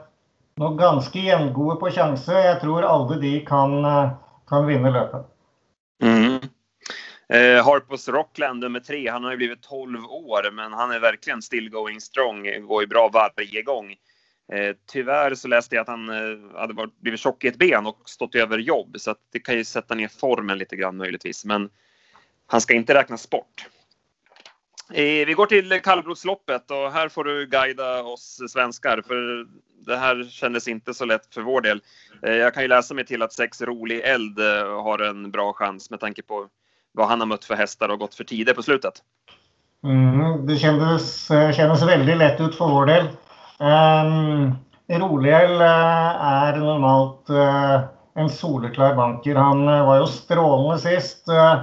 nå 0.57 0.71
ganske 0.81 1.21
jevngode 1.21 1.77
på 1.83 1.91
sjanse. 1.93 2.33
Jeg 2.33 2.57
tror 2.63 2.89
alle 2.89 3.19
de 3.21 3.35
kan, 3.45 3.77
uh, 3.85 4.15
kan 4.49 4.65
vinne 4.65 4.89
løpet. 4.97 5.29
Mm. 6.01 6.49
Eh, 7.29 7.65
Harpos 7.65 8.09
Rockland 8.09 8.63
nummer 8.63 8.79
tre, 8.79 9.09
han 9.09 9.23
har 9.23 9.31
ju 9.31 9.37
blivit 9.37 9.61
12 9.61 10.05
år 10.05 10.51
men 10.51 10.73
han 10.73 10.91
är 10.91 10.99
verkligen 10.99 11.41
still 11.41 11.69
going 11.69 12.01
strong, 12.01 12.67
går 12.67 12.81
ju 12.81 12.87
bra 12.87 13.09
varje 13.13 13.61
gång. 13.61 13.95
Eh, 14.51 14.75
tyvärr 14.91 15.35
så 15.35 15.47
läste 15.47 15.75
jag 15.75 15.81
att 15.81 15.87
han 15.87 16.09
eh, 16.09 16.59
hade 16.59 16.73
varit, 16.73 16.99
blivit 16.99 17.19
tjock 17.19 17.43
i 17.43 17.47
ett 17.47 17.57
ben 17.57 17.85
och 17.85 18.01
stått 18.05 18.35
över 18.35 18.57
jobb 18.57 18.95
så 18.99 19.11
att 19.11 19.19
det 19.31 19.39
kan 19.39 19.55
ju 19.55 19.63
sätta 19.63 19.95
ner 19.95 20.07
formen 20.07 20.57
lite 20.57 20.75
grann 20.75 20.97
möjligtvis 20.97 21.45
men 21.45 21.69
han 22.47 22.61
ska 22.61 22.73
inte 22.73 22.93
räknas 22.93 23.29
bort. 23.29 23.67
Eh, 24.93 25.25
vi 25.25 25.33
går 25.37 25.45
till 25.45 25.79
kallblodsloppet 25.83 26.71
och 26.71 26.91
här 26.91 27.09
får 27.09 27.23
du 27.23 27.45
guida 27.45 28.03
oss 28.03 28.41
svenskar 28.49 29.01
för 29.07 29.47
det 29.85 29.97
här 29.97 30.23
kändes 30.29 30.67
inte 30.67 30.93
så 30.93 31.05
lätt 31.05 31.33
för 31.33 31.41
vår 31.41 31.61
del. 31.61 31.81
Eh, 32.21 32.33
jag 32.33 32.53
kan 32.53 32.63
ju 32.63 32.69
läsa 32.69 32.93
mig 32.93 33.05
till 33.05 33.21
att 33.21 33.33
sex 33.33 33.61
rolig 33.61 34.01
eld 34.03 34.39
eh, 34.39 34.83
har 34.83 34.99
en 34.99 35.31
bra 35.31 35.53
chans 35.53 35.89
med 35.89 35.99
tanke 35.99 36.21
på 36.21 36.47
vad 36.91 37.07
han 37.07 37.19
har 37.19 37.27
mött 37.27 37.45
för 37.45 37.55
hästar 37.55 37.89
och 37.89 37.99
gått 37.99 38.15
för 38.15 38.23
tider 38.23 38.53
på 38.53 38.63
slutet. 38.63 38.93
Mm, 39.83 40.45
det 40.45 40.57
kändes, 40.57 41.31
eh, 41.31 41.53
kändes 41.53 41.83
väldigt 41.83 42.17
lätt 42.17 42.41
ut 42.41 42.55
för 42.55 42.67
vår 42.67 42.85
del. 42.85 43.07
Ehm, 43.61 44.43
um, 44.43 44.99
Roliel 44.99 45.61
är 45.61 46.57
normalt 46.57 47.29
eh, 47.29 47.81
en 48.13 48.29
soleklar 48.29 48.95
banker. 48.95 49.35
Han 49.35 49.67
eh, 49.67 49.85
var 49.85 49.97
jo 49.97 50.07
strålande 50.07 50.79
sist. 50.79 51.29
Eh, 51.29 51.59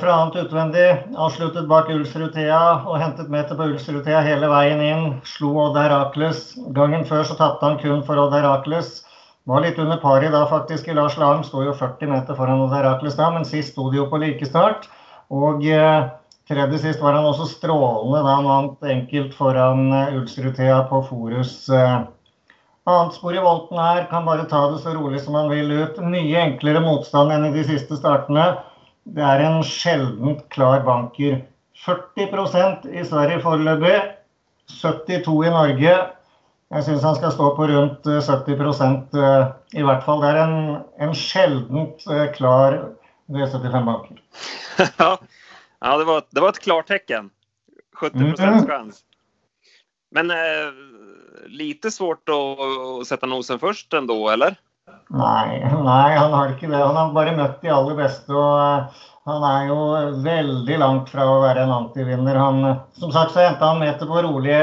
Fra 0.00 0.12
annet 0.12 0.36
utvendig, 0.36 0.88
avsluttet 1.16 1.68
bak 1.68 1.88
Ulsrutea 1.88 2.58
og 2.84 2.98
hentet 3.00 3.30
meter 3.32 3.56
på 3.56 3.70
Ulsrutea 3.70 4.20
hele 4.20 4.50
veien 4.50 4.82
inn. 4.84 5.06
Slo 5.24 5.54
Odd 5.62 5.78
Herakles. 5.80 6.42
Gangen 6.76 7.06
før 7.08 7.22
så 7.24 7.38
tapte 7.38 7.64
han 7.64 7.78
kun 7.80 8.02
for 8.04 8.20
Odd 8.20 8.34
Herakles. 8.36 8.98
Var 9.48 9.64
litt 9.64 9.78
under 9.80 10.02
pari 10.02 10.28
da 10.34 10.42
faktisk 10.50 10.90
i 10.90 10.98
Lars 10.98 11.16
Larm. 11.16 11.40
Sto 11.46 11.62
jo 11.64 11.72
40 11.78 12.10
meter 12.10 12.36
foran 12.36 12.60
Odd 12.66 12.74
Herakles 12.74 13.16
da, 13.16 13.30
men 13.32 13.48
sist 13.48 13.72
sto 13.72 13.86
de 13.88 14.02
jo 14.02 14.10
på 14.10 14.20
like 14.20 14.50
start. 14.50 14.90
Og 15.32 15.64
eh, 15.64 16.10
tredje 16.52 16.78
sist 16.82 17.00
var 17.02 17.16
han 17.16 17.26
også 17.26 17.48
strålende 17.50 18.22
da 18.22 18.34
han 18.38 18.48
vant 18.48 18.90
enkelt 18.94 19.32
foran 19.36 19.88
eh, 19.96 20.16
Ulsrutea 20.18 20.82
på 20.90 21.02
Forus. 21.08 21.54
Eh. 21.72 22.02
Annet 22.92 23.14
spor 23.14 23.36
i 23.36 23.42
volten 23.42 23.78
her 23.78 24.06
kan 24.10 24.26
bare 24.26 24.48
ta 24.50 24.64
det 24.72 24.80
så 24.82 24.94
rolig 24.96 25.20
som 25.22 25.36
han 25.38 25.50
vil 25.52 25.70
ut. 25.70 26.00
Mye 26.02 26.40
enklere 26.48 26.82
motstand 26.82 27.34
enn 27.34 27.46
i 27.46 27.54
de 27.54 27.64
siste 27.68 27.98
startene. 27.98 28.48
Det 29.04 29.22
er 29.22 29.44
en 29.46 29.62
sjeldent 29.66 30.42
klar 30.54 30.82
banker. 30.86 31.40
40 31.82 32.90
i 32.90 33.04
Sverige 33.06 33.42
foreløpig. 33.42 34.00
72 34.80 35.46
i 35.46 35.52
Norge. 35.52 35.94
Jeg 36.72 36.84
syns 36.86 37.04
han 37.04 37.16
skal 37.18 37.32
stå 37.34 37.50
på 37.56 37.68
rundt 37.68 38.06
eh, 38.08 38.22
70 38.24 39.18
eh, 39.20 39.46
i 39.76 39.84
hvert 39.84 40.04
fall. 40.06 40.22
Det 40.22 40.30
er 40.32 40.40
en, 40.42 40.58
en 41.04 41.14
sjeldent 41.14 42.06
eh, 42.08 42.26
klar 42.36 42.78
eh, 42.78 42.90
V75-banker. 43.32 44.22
ja, 45.82 45.96
det 45.98 46.04
var, 46.04 46.22
det 46.30 46.40
var 46.40 46.48
ett 46.48 46.62
klartecken. 46.62 47.30
70 47.96 48.18
mm. 48.18 48.66
chans. 48.66 49.00
Men 50.10 50.30
eh, 50.30 50.72
lite 51.46 51.90
svårt 51.90 52.28
att 52.28 53.06
sätta 53.06 53.26
nosen 53.26 53.58
först 53.58 53.92
ändå, 53.92 54.28
eller? 54.28 54.56
Nei, 55.12 55.60
nei, 55.84 56.12
han 56.16 56.32
har 56.32 56.52
ikke 56.52 56.70
det. 56.70 56.78
Han 56.80 56.96
har 56.96 57.10
bare 57.14 57.34
møtt 57.36 57.60
de 57.62 57.72
aller 57.72 57.98
beste. 57.98 58.32
og 58.32 58.54
uh, 58.58 59.02
Han 59.28 59.44
er 59.46 59.66
jo 59.68 59.80
veldig 60.24 60.78
langt 60.82 61.12
fra 61.12 61.26
å 61.28 61.42
være 61.42 61.66
en 61.66 61.74
antivinner. 61.74 62.38
Han, 62.40 62.62
som 62.98 63.12
sagt 63.14 63.34
så 63.34 63.44
henta 63.44 63.74
han 63.74 63.82
meter 63.82 64.08
på 64.08 64.22
rolig 64.24 64.54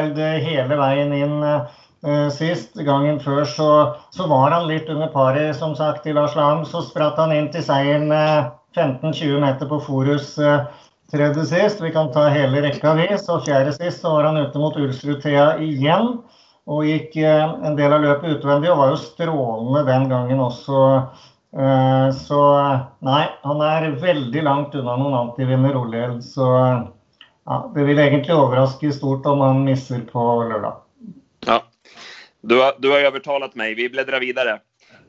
hele 0.47 0.79
veien 0.81 1.13
inn 1.15 1.37
uh, 1.45 2.29
sist. 2.33 2.73
Gangen 2.87 3.21
før 3.23 3.45
så, 3.47 3.69
så, 4.15 4.27
var 4.31 4.57
han 4.57 4.67
litt 4.71 4.89
under 4.91 5.13
paret, 5.13 5.53
som 5.59 5.77
sagt, 5.77 6.09
i 6.09 6.15
Lars 6.17 6.35
Lahm. 6.39 6.65
Så 6.65 6.83
spratt 6.87 7.21
han 7.21 7.35
inn 7.35 7.51
til 7.53 7.63
seieren 7.65 8.09
med 8.11 8.51
15-20 8.75 9.39
meter 9.45 9.69
på 9.69 9.79
Forus 9.85 10.33
uh, 10.41 10.65
tredje 11.11 11.45
sist. 11.45 11.81
Vi 11.81 11.91
kan 11.91 12.11
ta 12.11 12.27
hela 12.27 12.61
rekka, 12.61 12.93
vi. 12.93 13.17
Så 13.17 13.39
sist 13.71 14.01
så 14.01 14.09
var 14.09 14.23
han 14.23 14.37
ute 14.37 14.57
mot 14.57 14.77
Ulsrud 14.77 15.23
Thea 15.23 15.57
och 16.65 16.85
gick 16.85 17.15
eh, 17.15 17.53
en 17.63 17.75
del 17.75 17.93
av 17.93 18.01
löpet 18.01 18.29
utvändigt 18.29 18.71
och 18.71 18.77
var 18.77 18.89
ju 18.89 18.97
strålande 18.97 19.91
den 19.91 20.09
gången 20.09 20.39
också. 20.39 21.03
Eh, 21.57 22.11
så 22.11 22.61
nej, 22.99 23.29
han 23.41 23.61
är 23.61 23.89
väldigt 23.89 24.43
långt 24.43 24.75
undan 24.75 24.99
någon 24.99 25.13
antivinner 25.13 25.75
Olhjell. 25.75 26.23
Så 26.23 26.41
ja, 27.45 27.71
det 27.75 27.83
vill 27.83 27.99
egentligen 27.99 28.39
överraska 28.39 28.91
stort 28.91 29.25
om 29.25 29.39
han 29.41 29.63
missar 29.63 29.99
på 30.11 30.43
lördag. 30.43 30.75
Ja, 31.45 31.63
du 32.41 32.61
har, 32.61 32.73
du 32.79 32.91
har 32.91 32.99
övertalat 32.99 33.55
mig. 33.55 33.73
Vi 33.73 33.89
bläddrar 33.89 34.19
vidare. 34.19 34.59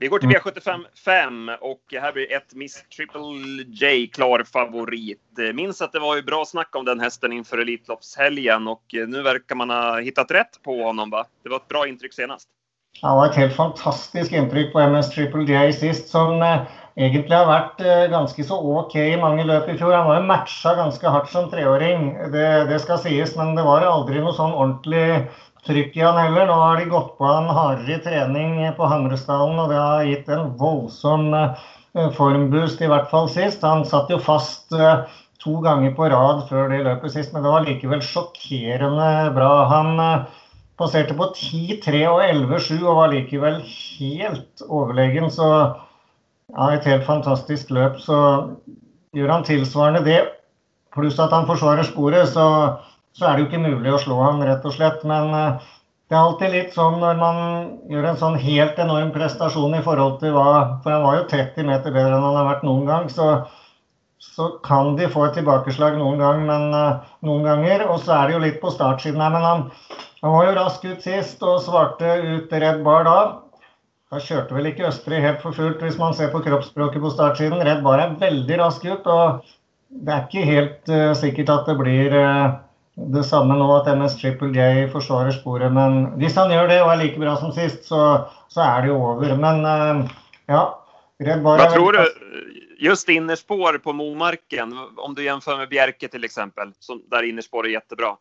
Vi 0.00 0.08
går 0.08 0.18
till 0.18 0.28
mm. 0.28 0.40
V75 0.40 0.84
5 1.04 1.50
och 1.60 1.80
här 1.92 2.12
blir 2.12 2.32
ett 2.32 2.54
Miss 2.54 2.84
Triple 2.96 3.20
J 3.66 4.06
klar 4.06 4.44
favorit. 4.52 5.20
Minns 5.54 5.82
att 5.82 5.92
det 5.92 5.98
var 5.98 6.16
ju 6.16 6.22
bra 6.22 6.44
snack 6.44 6.76
om 6.76 6.84
den 6.84 7.00
hästen 7.00 7.32
inför 7.32 7.58
Elitloppshelgen 7.58 8.68
och 8.68 8.82
nu 8.92 9.22
verkar 9.22 9.54
man 9.54 9.70
ha 9.70 10.00
hittat 10.00 10.30
rätt 10.30 10.62
på 10.62 10.82
honom 10.82 11.10
va? 11.10 11.24
Det 11.42 11.48
var 11.48 11.56
ett 11.56 11.68
bra 11.68 11.88
intryck 11.88 12.14
senast. 12.14 12.48
Ja, 13.02 13.08
det 13.08 13.14
var 13.14 13.26
ett 13.26 13.34
helt 13.34 13.56
fantastiskt 13.56 14.32
intryck 14.32 14.72
på 14.72 14.80
MS 14.80 15.10
Triple 15.10 15.42
J 15.42 15.72
sist 15.72 16.08
som 16.08 16.42
eh, 16.42 16.62
egentligen 16.94 17.38
har 17.38 17.46
varit 17.46 17.80
eh, 17.80 18.10
ganska 18.10 18.44
så 18.44 18.78
okej 18.78 19.08
okay 19.08 19.18
i 19.18 19.22
många 19.22 19.44
löp 19.44 19.68
i 19.68 19.78
fjol. 19.78 19.92
Han 19.92 20.06
var 20.06 20.20
ju 20.20 20.26
matchad 20.26 20.76
ganska 20.76 21.08
hårt 21.08 21.30
som 21.30 21.50
treåring, 21.50 22.14
det, 22.14 22.64
det 22.64 22.78
ska 22.78 22.98
sägas, 22.98 23.36
men 23.36 23.54
det 23.54 23.62
var 23.62 23.80
aldrig 23.80 24.22
någon 24.22 24.34
sån 24.34 24.52
ordentlig 24.52 25.26
trykk 25.66 25.96
i 25.98 26.04
han 26.04 26.18
heller. 26.20 26.48
Nå 26.48 26.58
har 26.60 26.80
de 26.80 26.90
gått 26.90 27.16
på 27.18 27.28
en 27.28 27.50
hardere 27.52 28.00
trening 28.04 28.60
på 28.76 28.90
Hamresdalen, 28.90 29.58
og 29.60 29.72
det 29.72 29.80
har 29.80 30.08
gitt 30.08 30.30
en 30.32 30.52
voldsom 30.60 31.30
eh, 31.36 32.10
formboost, 32.16 32.82
i 32.84 32.90
hvert 32.90 33.10
fall 33.12 33.30
sist. 33.32 33.66
Han 33.66 33.86
satt 33.88 34.12
jo 34.12 34.20
fast 34.22 34.68
två 34.70 34.92
to 35.40 35.54
ganger 35.64 35.94
på 35.96 36.10
rad 36.12 36.42
før 36.50 36.68
det 36.68 36.82
løpet 36.84 37.14
sist, 37.14 37.32
men 37.32 37.44
det 37.44 37.52
var 37.52 37.64
likevel 37.64 38.02
sjokkerende 38.04 39.30
bra. 39.32 39.52
Han 39.70 39.96
passerade 39.96 40.28
passerte 40.80 41.16
på 41.16 41.28
10-3 41.36 42.02
og 42.08 42.22
11-7 42.24 42.84
og 42.88 42.98
var 42.98 43.12
likevel 43.12 43.60
helt 43.64 44.62
overlegen. 44.66 45.28
Så 45.32 45.46
ja, 45.48 46.68
et 46.72 46.86
helt 46.88 47.04
fantastisk 47.06 47.72
løp. 47.74 47.98
Så 48.00 48.16
gjør 49.16 49.34
han 49.34 49.46
tilsvarende 49.46 50.04
det, 50.06 50.20
pluss 50.94 51.18
at 51.20 51.34
han 51.34 51.48
forsvarer 51.48 51.86
sporet, 51.86 52.30
så 52.32 52.46
så 53.12 53.24
är 53.24 53.32
det 53.32 53.38
ju 53.38 53.44
inte 53.44 53.58
möjligt 53.58 53.94
att 53.94 54.00
slå 54.00 54.14
honom 54.14 54.44
rätt 54.44 54.64
och 54.64 54.72
slett. 54.72 55.04
Men 55.04 55.34
eh, 55.34 55.60
det 56.08 56.14
är 56.14 56.18
alltid 56.18 56.50
lite 56.50 56.74
så 56.74 56.90
när 56.90 57.16
man 57.16 57.68
gör 57.88 58.04
en 58.04 58.16
sån 58.16 58.34
helt 58.34 58.78
enorm 58.78 59.12
prestation 59.12 59.74
i 59.74 59.82
förhållande 59.82 60.20
till 60.20 60.32
vad, 60.32 60.82
för 60.82 60.90
han 60.90 61.02
var 61.02 61.16
ju 61.16 61.22
30 61.22 61.62
meter 61.64 61.92
bättre 61.92 62.16
än 62.16 62.22
han 62.22 62.36
har 62.36 62.44
varit 62.44 62.62
någon 62.62 62.86
gång, 62.86 63.08
så, 63.08 63.46
så 64.18 64.48
kan 64.48 64.96
de 64.96 65.08
få 65.08 65.24
ett 65.24 65.34
tillbakaslag 65.34 65.98
någon 65.98 66.18
gång, 66.18 66.46
men 66.46 66.74
eh, 66.74 66.90
uh, 66.90 66.96
någon 67.20 67.42
gånger. 67.42 67.86
Och 67.86 68.00
så 68.00 68.12
är 68.12 68.28
det 68.28 68.34
ju 68.34 68.40
lite 68.40 68.58
på 68.58 68.70
startsidan 68.70 69.32
men 69.32 69.42
han, 69.42 69.70
han 70.22 70.32
var 70.32 70.46
ju 70.46 70.54
rask 70.54 70.84
ut 70.84 71.02
sist 71.02 71.42
och 71.42 71.62
svarte 71.62 72.04
ut 72.04 72.52
Red 72.52 72.84
Bar 72.84 73.04
då. 73.04 73.42
Han 74.10 74.20
körde 74.20 74.54
väl 74.54 74.66
inte 74.66 74.86
Östri 74.86 75.20
helt 75.20 75.42
för 75.42 75.52
fullt 75.52 75.82
om 75.82 75.90
man 75.98 76.14
ser 76.14 76.28
på 76.28 76.40
kroppsspråket 76.40 77.02
på 77.02 77.10
startsidan. 77.10 77.64
Red 77.64 77.82
Bar 77.82 77.98
är 77.98 78.10
väldigt 78.10 78.58
rask 78.58 78.84
ut 78.84 79.06
och 79.06 79.44
det 79.88 80.12
är 80.12 80.20
inte 80.20 80.38
helt 80.38 80.88
eh, 80.88 80.94
uh, 80.94 81.14
säkert 81.14 81.48
att 81.48 81.66
det 81.66 81.74
blir 81.74 82.14
uh, 82.14 82.50
det 83.08 83.24
samme 83.24 83.56
nå 83.56 83.68
at 83.78 83.88
MS 83.96 84.18
Triple 84.20 84.52
J 84.52 84.88
forsvarer 84.92 85.32
sporet. 85.32 85.72
Men 85.72 86.18
hvis 86.20 86.36
han 86.36 86.52
gjør 86.52 86.68
det 86.68 86.80
og 86.82 86.92
er 86.92 87.00
like 87.00 87.20
bra 87.20 87.36
som 87.40 87.52
sist, 87.56 87.84
så, 87.88 88.28
så 88.48 88.60
är 88.60 88.82
det 88.82 88.88
ju 88.88 88.94
över. 88.94 89.36
Men 89.36 89.64
uh, 89.64 90.10
ja. 90.46 90.76
Vad 91.42 91.72
tror 91.72 91.92
du? 91.92 92.04
Just 92.78 93.08
innerspår 93.08 93.78
på 93.78 93.92
Momarken, 93.92 94.78
om 94.96 95.14
du 95.14 95.24
jämför 95.24 95.56
med 95.56 95.68
Bjerke 95.68 96.08
till 96.08 96.24
exempel, 96.24 96.72
som, 96.78 97.02
där 97.10 97.22
innerspår 97.22 97.66
är 97.66 97.70
jättebra. 97.70 98.16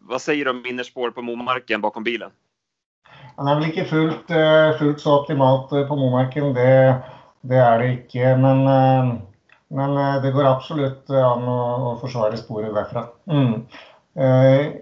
Vad 0.00 0.20
säger 0.20 0.44
du 0.44 0.50
om 0.50 0.66
innerspår 0.66 1.10
på 1.10 1.22
Momarken 1.22 1.80
bakom 1.80 2.04
bilen? 2.04 2.30
Han 3.36 3.48
är 3.48 3.54
väl 3.54 3.64
inte 3.64 3.84
fullt, 3.84 4.30
eh, 4.30 4.78
fullt 4.78 5.00
så 5.00 5.20
optimalt 5.20 5.72
eh, 5.72 5.88
på 5.88 5.96
Momarken, 5.96 6.54
det, 6.54 6.96
det 7.40 7.56
är 7.56 7.78
det 7.78 7.92
inte. 7.92 8.36
Men, 8.36 8.64
men 9.68 10.22
det 10.22 10.30
går 10.30 10.44
absolut 10.44 11.10
an 11.10 11.48
att 11.48 12.00
försvara 12.00 12.36
spåret 12.36 12.74
därifrån. 12.74 13.04
Mm. 13.30 13.66
Eh, 14.16 14.72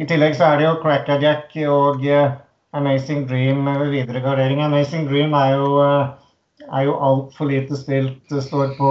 I 0.00 0.06
tillegg 0.10 0.34
så 0.34 0.48
er 0.48 0.58
det 0.58 0.66
jo 0.66 0.78
Crackerjack 0.82 1.52
og 1.70 2.02
eh, 2.06 2.32
Amazing 2.74 3.26
Dream 3.30 3.68
ved 3.68 3.92
videregardering. 3.92 4.62
Amazing 4.64 5.06
Dream 5.10 5.34
er 5.38 5.52
jo, 5.54 5.68
er 5.84 6.72
eh, 6.72 6.82
jo 6.88 6.96
altfor 6.98 7.50
lite 7.50 7.78
spilt. 7.78 8.18
Det 8.30 8.42
står 8.42 8.74
på 8.78 8.90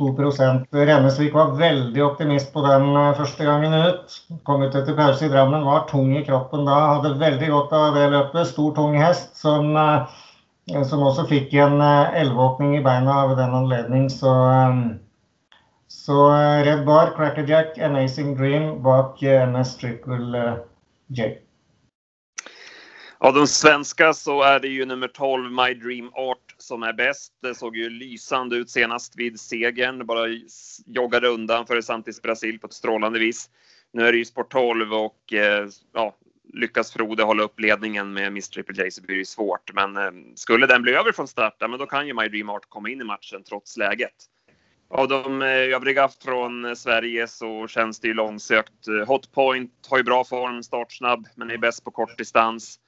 2% 0.00 0.66
Rennesvik 0.72 1.34
var 1.36 1.54
veldig 1.60 2.02
optimist 2.02 2.50
på 2.54 2.64
den 2.64 2.88
første 3.18 3.46
gangen 3.46 3.76
ut. 3.76 4.18
Kom 4.48 4.64
ut 4.64 4.74
etter 4.74 4.98
pause 4.98 5.28
i 5.28 5.30
Drammen, 5.30 5.66
var 5.68 5.86
tung 5.90 6.10
i 6.16 6.24
kroppen 6.26 6.66
da. 6.66 6.78
Hadde 6.96 7.20
veldig 7.20 7.52
godt 7.52 7.76
av 7.76 7.94
det 7.98 8.08
løpet. 8.16 8.50
Stor, 8.50 8.72
tung 8.74 8.96
hest 8.98 9.36
som, 9.38 9.76
som 10.88 11.06
også 11.06 11.28
fikk 11.30 11.54
en 11.60 11.78
elleveåpning 11.84 12.78
i 12.80 12.82
beina 12.82 13.20
av 13.26 13.36
den 13.38 13.54
anledning. 13.60 14.08
Så 14.10 14.32
ehm, 14.32 14.82
så 15.92 16.34
eh, 16.34 16.64
Red 16.64 16.84
Bar, 16.84 17.16
Crackerjack, 17.16 17.78
Amazing 17.78 18.36
Dream 18.36 18.82
bak 18.82 19.22
eh, 19.22 19.48
NS 19.48 19.76
Triple 19.76 20.38
eh, 20.38 20.54
J. 21.06 21.38
Av 23.18 23.34
de 23.34 23.46
svenska 23.46 24.12
så 24.12 24.42
är 24.42 24.60
det 24.60 24.68
ju 24.68 24.84
nummer 24.84 25.08
12 25.08 25.52
My 25.52 25.74
Dream 25.74 26.10
Art 26.14 26.54
som 26.58 26.82
är 26.82 26.92
bäst. 26.92 27.32
Det 27.42 27.54
såg 27.54 27.76
ju 27.76 27.90
lysande 27.90 28.56
ut 28.56 28.70
senast 28.70 29.16
vid 29.16 29.40
segern. 29.40 30.06
Bara 30.06 30.26
joggade 30.86 31.28
undan 31.28 31.66
för 31.66 31.80
Santis 31.80 32.22
Brasil 32.22 32.58
på 32.58 32.66
ett 32.66 32.72
strålande 32.72 33.18
vis. 33.18 33.50
Nu 33.92 34.06
är 34.06 34.12
det 34.12 34.18
ju 34.18 34.24
Sport 34.24 34.52
12 34.52 34.94
och 34.94 35.32
eh, 35.32 35.68
ja, 35.92 36.16
lyckas 36.52 36.92
Frode 36.92 37.22
hålla 37.22 37.42
upp 37.42 37.60
ledningen 37.60 38.12
med 38.12 38.32
Miss 38.32 38.48
Triple 38.48 38.84
J 38.84 38.90
så 38.90 39.02
blir 39.02 39.16
det 39.16 39.28
svårt. 39.28 39.72
Men 39.74 39.96
eh, 39.96 40.10
skulle 40.34 40.66
den 40.66 40.82
bli 40.82 40.92
över 40.92 41.12
från 41.12 41.28
start, 41.28 41.56
men 41.60 41.78
då 41.78 41.86
kan 41.86 42.06
ju 42.06 42.14
My 42.14 42.28
Dream 42.28 42.48
Art 42.48 42.68
komma 42.68 42.90
in 42.90 43.00
i 43.00 43.04
matchen 43.04 43.42
trots 43.42 43.76
läget. 43.76 44.14
Av 44.94 45.08
de 45.08 45.42
eh, 45.42 45.48
övriga 45.48 46.08
från 46.08 46.64
eh, 46.64 46.74
Sverige 46.74 47.28
så 47.28 47.66
känns 47.66 48.00
det 48.00 48.08
ju 48.08 48.14
långsökt. 48.14 48.88
Eh, 48.88 49.06
Hotpoint 49.06 49.86
har 49.88 49.96
ju 49.98 50.04
bra 50.04 50.24
form, 50.24 50.62
startsnabb, 50.62 51.26
men 51.34 51.50
är 51.50 51.58
bäst 51.58 51.84
på 51.84 51.90
kort 51.90 52.18
distans. 52.18 52.78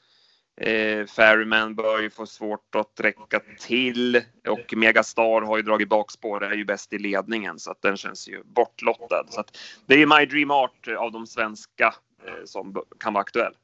Eh, 0.61 1.07
Ferryman 1.07 1.75
bör 1.75 2.01
ju 2.01 2.11
få 2.11 2.27
svårt 2.27 2.75
att 2.75 3.01
räcka 3.01 3.41
till 3.61 4.23
och 4.49 4.75
Megastar 4.77 5.43
har 5.43 5.57
ju 5.57 5.63
dragit 5.63 5.89
bakspår, 5.89 6.45
är 6.45 6.55
ju 6.55 6.65
bäst 6.65 6.93
i 6.93 6.99
ledningen 6.99 7.59
så 7.59 7.71
att 7.71 7.83
den 7.83 7.97
känns 7.97 8.29
ju 8.29 8.43
bortlottad. 8.45 9.27
Så 9.29 9.41
att 9.41 9.59
det 9.87 10.03
är 10.03 10.19
My 10.19 10.27
Dream 10.27 10.51
Art 10.51 10.89
av 10.99 11.13
de 11.13 11.27
svenska 11.27 11.95
eh, 12.27 12.45
som 12.45 12.83
kan 13.01 13.13
vara 13.13 13.23
aktuell. 13.23 13.55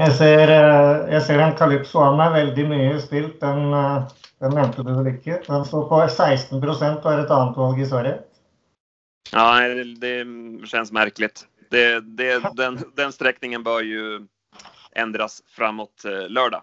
Jag 0.00 0.16
ser, 0.16 0.48
eh, 0.48 1.14
jag 1.14 1.22
ser 1.22 1.38
en 1.38 1.56
Calypso 1.56 1.98
av 1.98 2.16
mig 2.16 2.32
väldigt 2.32 2.68
mycket 2.68 3.04
spilt. 3.04 3.40
Den, 3.40 3.72
eh, 3.72 4.08
den 4.38 4.54
nämnde 4.54 4.82
du 4.82 4.94
väl 4.94 5.06
inte? 5.06 5.42
Den 5.46 5.64
står 5.64 5.88
på 5.88 6.08
16 6.08 6.60
procent 6.60 7.04
och 7.04 7.12
är 7.12 7.18
ett 7.18 7.30
annat 7.30 7.56
val 7.56 7.80
i 7.80 7.86
Sverige. 7.86 8.18
Ja, 9.32 9.60
det 10.00 10.26
känns 10.66 10.92
märkligt. 10.92 11.46
Det, 11.70 12.00
det, 12.00 12.42
den, 12.54 12.78
den 12.96 13.12
sträckningen 13.12 13.62
bör 13.62 13.80
ju 13.80 14.26
ändras 14.92 15.42
framåt 15.46 16.04
eh, 16.04 16.28
lördag. 16.28 16.62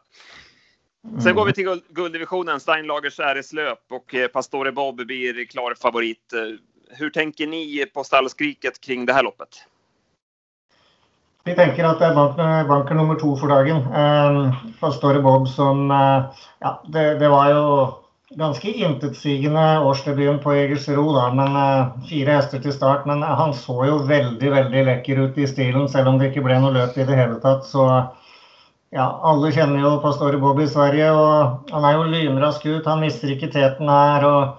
Sen 1.04 1.20
mm. 1.20 1.36
går 1.36 1.46
vi 1.46 1.54
till 1.54 1.82
gulddivisionen, 1.90 2.60
Steinlagers 2.60 3.20
RS-löp 3.20 3.92
och 3.92 4.16
Pastore 4.34 4.72
Bob 4.72 4.96
blir 5.08 5.46
klar 5.46 5.74
favorit. 5.82 6.34
Hur 6.90 7.10
tänker 7.10 7.48
ni 7.48 7.86
på 7.94 8.04
stallskriket 8.04 8.82
kring 8.82 9.06
det 9.06 9.14
här 9.14 9.24
loppet? 9.24 9.68
Vi 11.48 11.56
tänker 11.56 11.84
att 11.84 12.00
det 12.00 12.06
är 12.06 12.16
bank, 12.16 12.38
banker 12.68 12.96
nummer 12.96 13.16
två 13.16 13.36
för 13.36 13.48
dagen. 13.48 13.94
Ehm, 13.94 14.36
um, 14.36 14.52
Pastore 14.80 15.20
Bob 15.20 15.48
som, 15.48 15.92
eh, 15.92 16.24
ja, 16.60 16.84
det, 16.88 17.20
det, 17.20 17.30
var 17.30 17.50
ju 17.50 17.88
ganska 18.36 18.68
intetsägande 18.68 19.80
årsdebuten 19.80 20.40
på 20.40 20.56
Jägersro 20.56 21.14
då, 21.14 21.34
men 21.34 21.56
eh, 21.56 21.82
uh, 21.82 22.08
fyra 22.10 22.32
hästar 22.32 22.60
till 22.60 22.74
start. 22.74 23.06
Men 23.06 23.22
han 23.22 23.54
såg 23.54 23.86
ju 23.86 24.04
väldigt, 24.04 24.52
väldigt 24.52 24.86
läcker 24.86 25.18
ut 25.20 25.38
i 25.38 25.48
stilen, 25.48 25.88
även 25.96 26.08
om 26.08 26.20
det 26.20 26.28
inte 26.28 26.42
blev 26.42 26.62
något 26.62 26.74
löp 26.74 26.98
i 26.98 27.04
det 27.04 27.16
hela 27.16 27.36
tatt. 27.36 27.66
Så 27.66 28.04
ja, 28.90 29.20
alle 29.24 29.52
kjenner 29.52 29.80
jo 29.80 30.00
Pastore 30.02 30.38
Bob 30.38 30.60
i 30.60 30.68
Sverige, 30.68 31.12
og 31.12 31.70
han 31.72 31.86
er 31.86 31.94
jo 31.94 32.04
lynrask 32.04 32.66
ut. 32.66 32.86
Han 32.86 33.04
mister 33.06 33.32
ikke 33.32 33.52
teten 33.54 33.90
her. 33.90 34.26
og, 34.26 34.58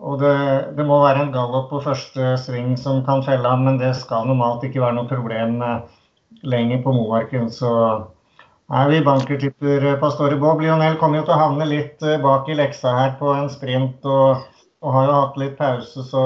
og 0.00 0.18
det, 0.20 0.38
det, 0.76 0.86
må 0.86 1.02
være 1.04 1.26
en 1.26 1.32
gallop 1.32 1.68
på 1.70 1.82
første 1.84 2.38
sving 2.40 2.78
som 2.80 3.04
kan 3.04 3.22
felle 3.24 3.48
ham, 3.48 3.68
men 3.68 3.78
det 3.78 3.92
skal 3.96 4.24
normalt 4.26 4.64
ikke 4.64 4.80
være 4.80 4.96
noe 4.96 5.08
problem 5.08 5.60
eh, 5.62 6.00
lenger 6.46 6.82
på 6.82 6.92
Momarken. 6.92 7.50
Så 7.50 7.70
nei, 8.70 8.84
vi 8.90 9.00
bankertipper 9.04 9.86
eh, 9.86 9.98
Pastore 10.00 10.36
Bob. 10.36 10.60
Lionel 10.60 10.98
kommer 11.00 11.20
jo 11.20 11.26
til 11.28 11.36
å 11.36 11.40
havne 11.40 11.68
litt 11.68 12.02
eh, 12.02 12.20
bak 12.22 12.48
i 12.48 12.58
leksa 12.58 12.94
her 12.98 13.16
på 13.20 13.32
en 13.34 13.50
sprint, 13.52 14.04
og, 14.04 14.44
og 14.84 14.96
har 14.96 15.08
jo 15.08 15.16
hatt 15.18 15.40
litt 15.42 15.56
pause, 15.58 16.06
så 16.10 16.24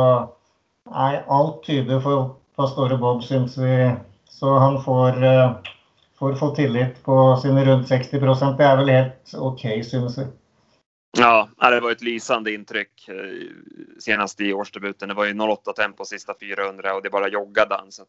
nei, 0.90 1.14
alt 1.26 1.62
tyder 1.66 2.02
for 2.04 2.36
Pastore 2.58 2.98
Bob, 3.00 3.22
syns 3.26 3.58
vi. 3.60 3.74
Så 4.38 4.54
han 4.58 4.78
får 4.84 5.22
eh, 5.24 5.74
får 6.18 6.34
få 6.34 6.50
tillit 6.54 7.02
på 7.04 7.36
sina 7.42 7.64
runt 7.64 7.88
60 7.88 8.20
procent. 8.20 8.58
Det 8.58 8.64
är 8.64 8.76
väl 8.76 8.88
helt 8.88 9.34
okej, 9.34 9.70
okay, 9.70 9.84
syns 9.84 10.18
vi. 10.18 10.26
Ja, 11.18 11.48
det 11.60 11.80
var 11.80 11.92
ett 11.92 12.02
lysande 12.02 12.52
intryck 12.52 13.08
senast 13.98 14.40
i 14.40 14.52
årsdebuten. 14.52 15.08
Det 15.08 15.14
var 15.14 15.24
ju 15.24 15.40
08 15.40 15.72
tempo 15.72 16.04
sista 16.04 16.34
400 16.40 16.94
och 16.94 17.02
det 17.02 17.10
bara 17.10 17.28
joggade 17.28 17.74
han. 17.74 17.92
Så 17.92 18.02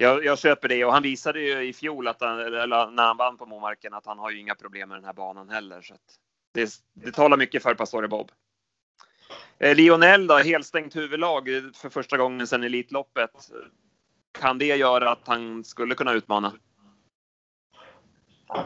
jag, 0.00 0.24
jag, 0.24 0.38
köper 0.38 0.68
det 0.68 0.84
och 0.84 0.92
han 0.92 1.02
visade 1.02 1.40
ju 1.40 1.68
i 1.68 1.72
fjol 1.72 2.08
att 2.08 2.20
han, 2.20 2.40
eller 2.40 2.90
när 2.90 3.06
han 3.06 3.16
vann 3.16 3.36
på 3.36 3.46
Momarken 3.46 3.94
att 3.94 4.06
han 4.06 4.18
har 4.18 4.30
ju 4.30 4.40
inga 4.40 4.54
problem 4.54 4.88
med 4.88 4.98
den 4.98 5.04
här 5.04 5.12
banan 5.12 5.50
heller. 5.50 5.82
Så 5.82 5.94
det, 6.54 6.70
det 6.94 7.12
talar 7.12 7.36
mycket 7.36 7.62
för 7.62 7.74
Pastore 7.74 8.08
Bob. 8.08 8.30
Eh, 9.58 9.74
Lionel 9.74 10.26
då, 10.26 10.36
helstängt 10.36 10.96
huvudlag 10.96 11.48
för 11.74 11.88
första 11.88 12.16
gången 12.16 12.46
sedan 12.46 12.64
Elitloppet. 12.64 13.30
Kan 14.40 14.58
det 14.58 14.64
göra 14.64 15.10
att 15.10 15.22
han 15.26 15.64
skulle 15.64 15.94
kunna 15.94 16.12
utmana? 16.12 16.52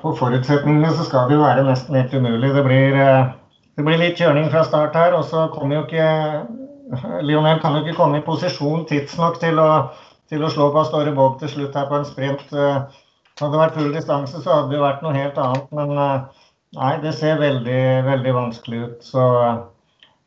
På 0.02 0.16
förutsättningarna 0.16 0.92
så 0.92 1.04
ska 1.04 1.28
det 1.28 1.36
vara 1.36 1.54
være 1.54 1.64
nesten 1.64 1.94
helt 1.94 2.14
omöjligt. 2.14 2.54
Det 2.54 2.64
blir, 2.64 2.92
eh, 2.92 3.26
det 3.76 3.82
blir 3.82 3.98
lite 3.98 4.16
körning 4.16 4.50
från 4.50 4.64
start 4.64 4.94
här 4.94 5.14
och 5.14 5.24
så 5.24 5.48
kommer 5.48 5.76
ju 5.76 5.82
inte... 5.82 5.98
Eh, 5.98 7.22
Lionel 7.22 7.60
kan 7.60 7.72
ju 7.72 7.78
inte 7.78 7.96
komma 7.96 8.18
i 8.18 8.20
position 8.20 8.86
tidsnok 8.86 9.40
till 9.40 9.58
att 9.58 10.13
til 10.34 10.44
å 10.44 10.50
slå 10.52 10.70
Pastore 10.74 11.14
Bob 11.14 11.38
til 11.40 11.52
slutt 11.52 11.76
her 11.78 11.86
på 11.90 12.00
en 12.00 12.08
sprint. 12.08 12.46
Eh, 12.52 12.80
hade 13.34 13.40
hadde 13.40 13.52
det 13.52 13.60
vært 13.60 13.76
full 13.78 13.92
distanse, 13.94 14.40
så 14.42 14.50
hadde 14.50 14.74
det 14.74 14.80
varit 14.80 14.96
vært 14.96 15.04
noe 15.06 15.18
helt 15.18 15.38
annet. 15.42 15.70
Men 15.78 15.94
eh, 15.94 16.48
nei, 16.78 16.92
det 17.04 17.14
ser 17.18 17.42
veldig, 17.42 17.84
veldig 18.08 18.34
vanskelig 18.38 18.82
ut. 18.82 19.06
Så 19.06 19.26
eh, 19.42 19.60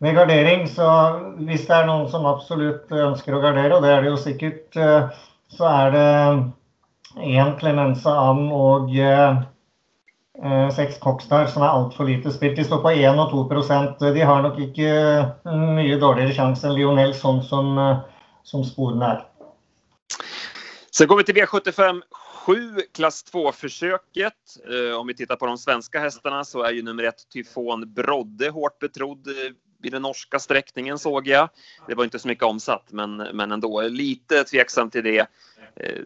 med 0.04 0.16
gardering, 0.18 0.68
så 0.70 0.88
hvis 1.42 1.66
det 1.68 1.76
er 1.76 1.90
noen 1.90 2.08
som 2.12 2.28
absolutt 2.30 2.92
ønsker 2.94 3.36
å 3.36 3.42
gardere, 3.44 3.76
og 3.76 3.84
det 3.84 3.94
er 3.94 4.06
det 4.06 4.12
jo 4.12 4.20
sikkert, 4.22 4.78
så 5.50 5.70
er 5.72 5.94
det 5.96 6.08
en 7.18 7.56
Clemenza 7.58 8.14
Am 8.14 8.52
och 8.52 8.90
eh, 10.44 10.70
sex 10.70 11.00
Cockstar 11.00 11.46
som 11.46 11.64
är 11.64 11.68
allt 11.68 11.94
för 11.94 12.06
lite 12.06 12.32
spilt. 12.32 12.56
De 12.56 12.64
står 12.64 12.78
på 12.78 12.92
1 12.92 13.20
och 13.20 13.30
2 13.32 13.50
procent. 13.50 14.00
De 14.00 14.22
har 14.22 14.42
nog 14.42 14.60
inte 14.60 15.32
mycket 15.76 16.02
dåligare 16.02 16.34
chans 16.34 16.64
än 16.64 16.76
Lionel 16.76 17.14
sånn 17.14 17.42
som, 17.44 17.96
som 18.44 18.64
spåren 18.64 19.02
är. 19.02 19.24
Sen 20.98 21.08
går 21.08 21.18
vi 21.18 21.24
till 21.24 21.36
V75 21.36 22.02
7, 22.12 22.76
klass 22.94 23.26
2-försöket. 23.34 24.34
Eh, 24.70 25.00
om 25.00 25.08
vi 25.08 25.14
tittar 25.14 25.36
på 25.36 25.46
de 25.46 25.58
svenska 25.58 26.00
hästarna 26.00 26.46
så 26.46 26.64
är 26.64 26.72
ju 26.72 26.82
nummer 26.84 27.04
ett 27.04 27.30
Tyfon 27.30 27.94
Brodde 27.94 28.50
hårt 28.50 28.80
betrodd 28.80 29.28
eh, 29.28 29.34
vid 29.82 29.92
den 29.92 30.02
norska 30.02 30.40
sträckningen 30.40 31.00
såg 31.00 31.28
jag. 31.28 31.50
Det 31.88 31.96
var 31.96 32.04
inte 32.04 32.20
så 32.20 32.28
mycket 32.28 32.44
omsatt, 32.44 32.88
men, 32.92 33.18
men 33.18 33.52
ändå 33.52 33.82
lite 33.82 34.44
tveksam 34.44 34.90
till 34.90 35.04
det 35.04 35.28
eh, 35.76 36.02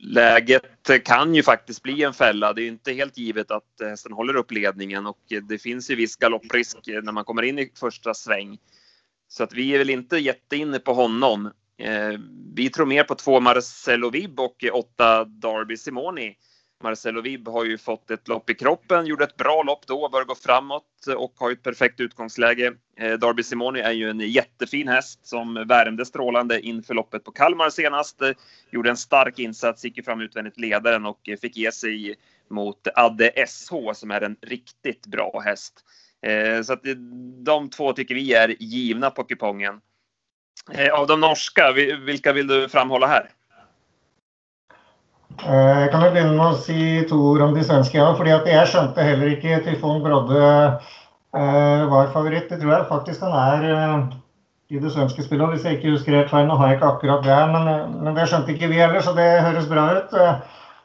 läget 0.00 0.90
kan 1.04 1.34
ju 1.34 1.42
faktiskt 1.42 1.82
bli 1.82 2.02
en 2.02 2.14
fälla. 2.14 2.52
Det 2.52 2.62
är 2.62 2.68
inte 2.68 2.92
helt 2.92 3.18
givet 3.18 3.50
att 3.50 3.80
hästen 3.80 4.12
håller 4.12 4.36
upp 4.36 4.50
ledningen 4.50 5.06
och 5.06 5.20
det 5.42 5.58
finns 5.58 5.90
ju 5.90 5.94
viss 5.94 6.16
galopprisk 6.16 6.78
när 7.02 7.12
man 7.12 7.24
kommer 7.24 7.42
in 7.42 7.58
i 7.58 7.72
första 7.80 8.14
sväng. 8.14 8.58
Så 9.28 9.44
att 9.44 9.52
vi 9.52 9.74
är 9.74 9.78
väl 9.78 9.90
inte 9.90 10.18
jätteinne 10.18 10.78
på 10.78 10.92
honom. 10.92 11.50
Eh, 11.78 12.18
vi 12.54 12.70
tror 12.70 12.86
mer 12.86 13.04
på 13.04 13.14
två 13.14 13.40
Marcelo 13.40 14.10
Vib 14.10 14.40
och 14.40 14.64
åtta 14.72 15.24
Darby 15.24 15.76
Simoni 15.76 16.36
Marcelo 16.82 17.20
Vib 17.20 17.48
har 17.48 17.64
ju 17.64 17.78
fått 17.78 18.10
ett 18.10 18.28
lopp 18.28 18.50
i 18.50 18.54
kroppen, 18.54 19.06
gjorde 19.06 19.24
ett 19.24 19.36
bra 19.36 19.62
lopp 19.62 19.86
då, 19.86 20.08
bör 20.08 20.24
gå 20.24 20.34
framåt 20.34 21.06
och 21.16 21.32
har 21.36 21.50
ett 21.50 21.62
perfekt 21.62 22.00
utgångsläge. 22.00 22.72
Eh, 22.96 23.12
Darby 23.12 23.42
Simoni 23.42 23.80
är 23.80 23.92
ju 23.92 24.10
en 24.10 24.20
jättefin 24.20 24.88
häst 24.88 25.26
som 25.26 25.54
värmde 25.54 26.06
strålande 26.06 26.60
inför 26.60 26.94
loppet 26.94 27.24
på 27.24 27.30
Kalmar 27.30 27.70
senast. 27.70 28.22
Eh, 28.22 28.30
gjorde 28.70 28.90
en 28.90 28.96
stark 28.96 29.38
insats, 29.38 29.84
gick 29.84 29.96
ju 29.96 30.02
fram 30.02 30.20
utvändigt 30.20 30.58
ledaren 30.58 31.06
och 31.06 31.20
fick 31.40 31.56
ge 31.56 31.72
sig 31.72 32.14
mot 32.50 32.88
Adde 32.94 33.46
SH 33.46 33.74
som 33.94 34.10
är 34.10 34.20
en 34.20 34.36
riktigt 34.42 35.06
bra 35.06 35.42
häst. 35.44 35.84
Så 36.64 36.72
att 36.72 36.82
de 37.44 37.70
två 37.70 37.92
tycker 37.92 38.14
vi 38.14 38.34
är 38.34 38.62
givna 38.62 39.10
på 39.10 39.24
kupongen. 39.24 39.80
Eh, 40.72 41.00
av 41.00 41.06
de 41.06 41.20
norska, 41.20 41.72
vilka 42.06 42.32
vill 42.32 42.46
du 42.46 42.68
framhålla 42.68 43.06
här? 43.06 43.30
Eh, 45.44 45.80
jeg 45.80 45.90
kan 45.92 46.04
jo 46.04 46.10
begynne 46.14 46.36
med 46.36 46.46
å 46.46 46.58
si 46.58 47.04
to 47.08 47.18
ord 47.32 47.42
om 47.44 47.54
de 47.54 47.64
svenske. 47.64 47.98
Ja, 47.98 48.12
fordi 48.16 48.32
at 48.32 48.46
Jeg 48.48 48.70
skjønte 48.72 49.04
heller 49.04 49.34
ikke 49.34 49.60
Tyfon 49.66 50.02
Brodde 50.04 50.44
eh, 51.36 51.82
var 51.92 52.12
favoritt. 52.14 52.48
Det 52.48 52.60
tror 52.60 52.72
jeg 52.72 52.88
faktisk 52.90 53.26
han 53.26 53.36
er 53.36 53.66
eh, 53.70 54.06
i 54.72 54.80
det 54.82 54.92
svenske 54.92 55.22
spillet. 55.22 55.52
Hvis 55.52 55.66
jeg 55.68 55.78
ikke 55.78 55.92
husker 55.94 56.16
helt 56.16 56.32
feil, 56.32 56.48
nå 56.48 56.56
har 56.58 56.72
jeg 56.72 56.80
ikke 56.80 56.92
akkurat 56.94 57.26
det, 57.26 57.40
men, 57.52 57.68
eh, 57.72 57.88
men 58.02 58.16
det 58.16 58.28
skjønte 58.30 58.54
ikke 58.56 58.72
vi 58.72 58.80
heller, 58.80 59.04
så 59.04 59.14
det 59.16 59.28
høres 59.44 59.68
bra 59.70 59.88
ut. 59.98 60.16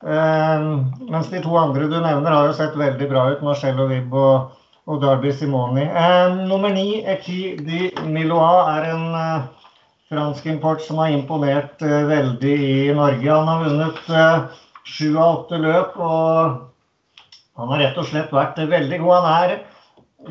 Eh, 0.01 0.65
mens 1.07 1.29
de 1.31 1.41
to 1.41 1.55
andre 1.57 1.87
du 1.87 1.97
nevner, 1.99 2.35
har 2.35 2.49
jo 2.49 2.57
sett 2.57 2.77
veldig 2.77 3.07
bra 3.09 3.29
ut. 3.31 3.45
Marcello 3.45 3.87
Vibb 3.89 4.13
og, 4.13 4.51
og 4.87 5.01
Darby 5.01 5.31
Simoni. 5.35 5.83
Eh, 5.85 6.37
nummer 6.49 6.73
ni, 6.73 7.03
Eki 7.05 7.41
di 7.61 7.89
Milois, 8.05 8.69
er 8.73 8.87
en 8.91 9.05
eh, 9.17 9.49
fransk 10.11 10.47
import 10.51 10.81
som 10.85 11.01
har 11.01 11.13
imponert 11.13 11.81
eh, 11.85 12.01
veldig 12.09 12.55
i 12.67 12.93
Norge. 12.97 13.29
Han 13.29 13.51
har 13.51 13.65
vunnet 13.67 14.09
eh, 14.09 14.63
sju 14.85 15.11
av 15.15 15.35
åtte 15.35 15.61
løp, 15.61 15.99
og 16.01 17.61
han 17.61 17.75
har 17.75 17.85
rett 17.85 18.01
og 18.01 18.09
slett 18.09 18.33
vært 18.33 18.57
veldig 18.57 18.99
god. 19.03 19.13
Han 19.19 19.45
er 19.45 19.55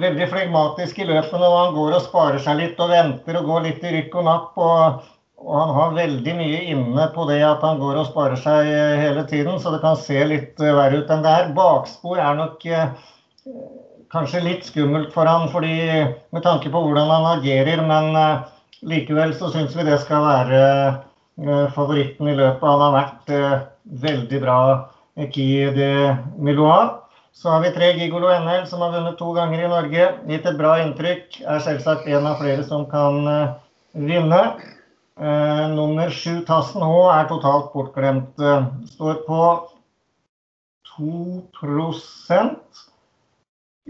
veldig 0.00 0.28
flegmatisk 0.30 1.00
i 1.00 1.06
løpene 1.08 1.46
og 1.46 1.56
han 1.58 1.72
går 1.78 1.96
og 1.96 2.04
sparer 2.04 2.42
seg 2.42 2.60
litt 2.60 2.82
og 2.82 2.92
venter 2.92 3.38
og 3.40 3.48
går 3.48 3.64
litt 3.66 3.86
i 3.86 3.96
rykk 3.96 4.20
og 4.20 4.28
napp. 4.28 4.52
Og, 4.58 5.08
och 5.40 5.60
han 5.60 5.74
har 5.74 5.92
väldigt 5.92 6.36
mycket 6.36 6.62
inne 6.62 7.06
på 7.06 7.24
det 7.24 7.42
att 7.42 7.62
han 7.62 7.78
går 7.78 7.96
och 7.96 8.06
sparar 8.06 8.36
sig 8.36 8.74
eh, 8.74 8.96
hela 9.00 9.24
tiden 9.24 9.60
så 9.60 9.70
det 9.70 9.78
kan 9.78 9.96
se 9.96 10.24
lite 10.24 10.72
värre 10.72 10.96
ut 10.96 11.10
än 11.10 11.22
det 11.22 11.28
här. 11.28 11.54
Bakspår 11.54 12.18
är 12.18 12.34
nog 12.34 12.66
kanske 14.10 14.40
lite 14.40 14.66
skummelt 14.66 15.12
för 15.12 15.26
honom 15.26 15.48
fordi, 15.48 16.06
med 16.30 16.42
tanke 16.42 16.70
på 16.70 16.80
hur 16.80 16.96
han 16.96 17.38
agerar 17.38 17.86
men 17.86 18.16
eh, 18.16 18.40
likväl 18.80 19.34
så 19.34 19.50
syns 19.50 19.76
vi 19.76 19.82
det 19.82 19.98
ska 19.98 20.20
vara 20.20 20.86
eh, 20.88 21.70
favoriten 21.74 22.28
i 22.28 22.34
löpet. 22.34 22.62
Han 22.62 22.80
har 22.80 22.92
varit 22.92 23.30
eh, 23.30 23.58
väldigt 23.82 24.42
bra 24.42 24.90
Key 25.32 25.70
de 25.70 26.16
Milois. 26.38 26.90
Så 27.32 27.48
har 27.48 27.60
vi 27.60 27.70
tre 27.70 27.92
Gigolo 27.92 28.28
NL 28.28 28.66
som 28.66 28.80
har 28.80 28.92
vunnit 28.92 29.18
två 29.18 29.32
gånger 29.32 29.64
i 29.64 29.68
Norge. 29.68 30.14
Gitt 30.28 30.46
ett 30.46 30.58
bra 30.58 30.82
intryck. 30.82 31.40
Är 31.46 31.60
självklart 31.60 32.06
en 32.06 32.26
av 32.26 32.34
flera 32.34 32.62
som 32.62 32.90
kan 32.90 33.26
eh, 33.26 33.42
uh, 33.42 33.50
vinna. 33.92 34.52
Uh, 35.20 35.60
eh, 35.60 35.68
nummer 35.68 36.10
sju 36.10 36.40
Tassen 36.40 36.82
H 36.82 37.10
är 37.10 37.24
totalt 37.24 37.72
bortglömt. 37.72 38.38
Uh, 38.38 38.46
eh, 38.46 38.64
står 38.86 39.14
på 39.14 39.68
2 40.96 41.42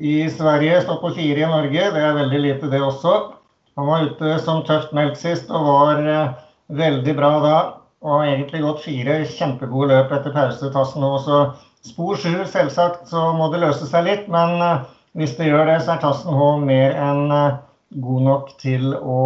i 0.01 0.31
Sverige, 0.31 0.81
står 0.81 0.97
på 0.97 1.15
4 1.15 1.41
i 1.41 1.47
Norge. 1.47 1.91
Det 1.91 2.01
är 2.01 2.15
väldigt 2.15 2.41
lite 2.41 2.67
det 2.67 2.83
också. 2.83 3.33
Han 3.77 3.87
var 3.87 4.03
ute 4.03 4.39
som 4.39 4.63
tufft 4.65 4.93
mjölk 4.93 5.17
sist 5.17 5.51
och 5.51 5.65
var 5.65 6.07
eh, 6.09 6.31
väldigt 6.67 7.17
bra 7.17 7.39
då. 7.39 7.75
Och 8.01 8.11
har 8.11 8.27
egentligen 8.27 8.67
gått 8.67 8.85
fyra 8.85 9.19
jättebra 9.19 9.87
löp 9.87 10.13
efter 10.13 10.33
pause 10.33 10.73
Tassen 10.73 11.03
Så 11.03 11.53
Spor 11.85 12.17
7, 12.17 12.45
selvsagt, 12.47 13.09
så 13.09 13.33
må 13.33 13.53
det 13.53 13.61
løse 13.61 13.87
seg 13.87 14.05
litt. 14.05 14.29
Men 14.29 14.63
om 14.63 14.79
hvis 15.13 15.37
det 15.37 15.51
gjør 15.51 15.67
det, 15.69 15.81
så 15.85 15.93
er 15.93 16.01
Tassen 16.01 16.33
H 16.33 16.49
mer 16.65 16.97
enn 16.97 17.29
eh, 17.31 17.61
god 18.01 18.23
nok 18.23 18.57
til 18.63 18.95
å 18.97 19.21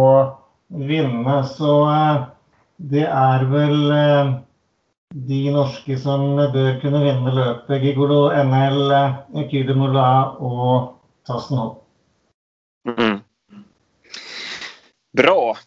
vinne. 0.67 1.39
Så 1.55 1.71
det 2.75 3.07
er 3.07 3.47
vel 3.47 3.79
de 5.15 5.51
norske 5.51 5.95
som 5.97 6.35
bør 6.35 6.79
kunne 6.81 6.99
vinne 7.05 7.31
løpet. 7.31 7.79
Gigolo 7.81 8.27
NL, 8.35 8.91
Kyde 9.47 9.75
Mola 9.77 10.09
og 10.43 10.97
Tassen. 11.27 11.61
Mm. 12.87 13.19
Bra. 15.17 15.57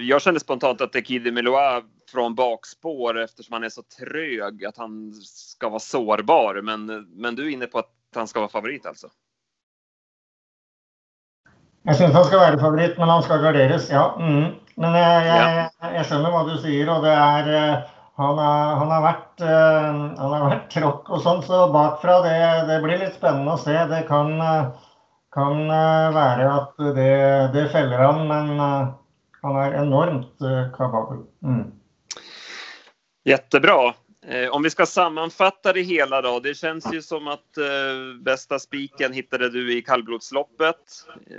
Jag 0.00 0.22
kände 0.22 0.40
spontant 0.40 0.80
att 0.80 0.96
Ekide 0.96 1.32
Miloa 1.32 1.82
från 2.12 2.34
bakspår 2.34 3.18
eftersom 3.18 3.52
han 3.52 3.64
är 3.64 3.68
så 3.68 3.82
trög 3.82 4.64
att 4.64 4.76
han 4.76 5.12
ska 5.24 5.68
vara 5.68 5.80
sårbar. 5.80 6.60
Men, 6.62 6.86
men 7.10 7.34
du 7.34 7.46
är 7.46 7.50
inne 7.50 7.66
på 7.66 7.78
att 7.78 7.92
han 8.14 8.28
ska 8.28 8.40
vara 8.40 8.50
favorit 8.50 8.86
alltså? 8.86 9.08
Jag 11.82 11.96
syns 11.96 12.12
han 12.12 12.24
ska 12.24 12.38
vara 12.38 12.58
favorit, 12.58 12.98
men 12.98 13.08
han 13.08 13.22
ska 13.22 13.36
garderas, 13.36 13.90
ja. 13.90 14.16
Mm. 14.20 14.52
Men 14.74 14.94
jag, 14.94 15.26
jag, 15.26 15.70
ja. 15.80 15.94
jag 15.94 16.06
känner 16.06 16.30
vad 16.30 16.56
du 16.56 16.58
säger 16.62 16.96
och 16.96 17.02
det 17.02 17.10
är 17.10 17.72
eh, 17.72 17.78
han 18.16 18.38
har, 18.38 18.74
han 18.76 18.90
har 18.90 19.02
varit, 19.02 19.40
uh, 19.40 20.18
han 20.18 20.32
har 20.32 20.40
varit 20.40 20.70
krock 20.70 21.10
och 21.10 21.22
sånt, 21.22 21.44
så 21.44 21.72
bakfra 21.72 22.20
det, 22.20 22.66
det 22.66 22.82
blir 22.82 22.98
lite 22.98 23.14
spännande 23.14 23.52
att 23.52 23.60
se. 23.60 23.72
Det 23.72 24.04
kan, 24.08 24.42
kan 25.34 25.68
vara 26.14 26.52
att 26.54 26.76
det, 26.76 27.50
det 27.52 27.68
fäller 27.68 27.98
han, 27.98 28.28
men 28.28 28.58
han 29.42 29.56
är 29.56 29.82
enormt 29.82 30.38
kapabel. 30.76 31.18
Mm. 31.42 31.72
Jättebra. 33.24 33.94
Eh, 34.28 34.50
om 34.50 34.62
vi 34.62 34.70
ska 34.70 34.86
sammanfatta 34.86 35.72
det 35.72 35.82
hela 35.82 36.22
då. 36.22 36.40
Det 36.40 36.54
känns 36.54 36.92
ju 36.92 37.02
som 37.02 37.28
att 37.28 37.58
eh, 37.58 38.22
bästa 38.24 38.58
spiken 38.58 39.12
hittade 39.12 39.50
du 39.50 39.78
i 39.78 39.82
kallblodsloppet. 39.82 40.76
Eh, 41.30 41.36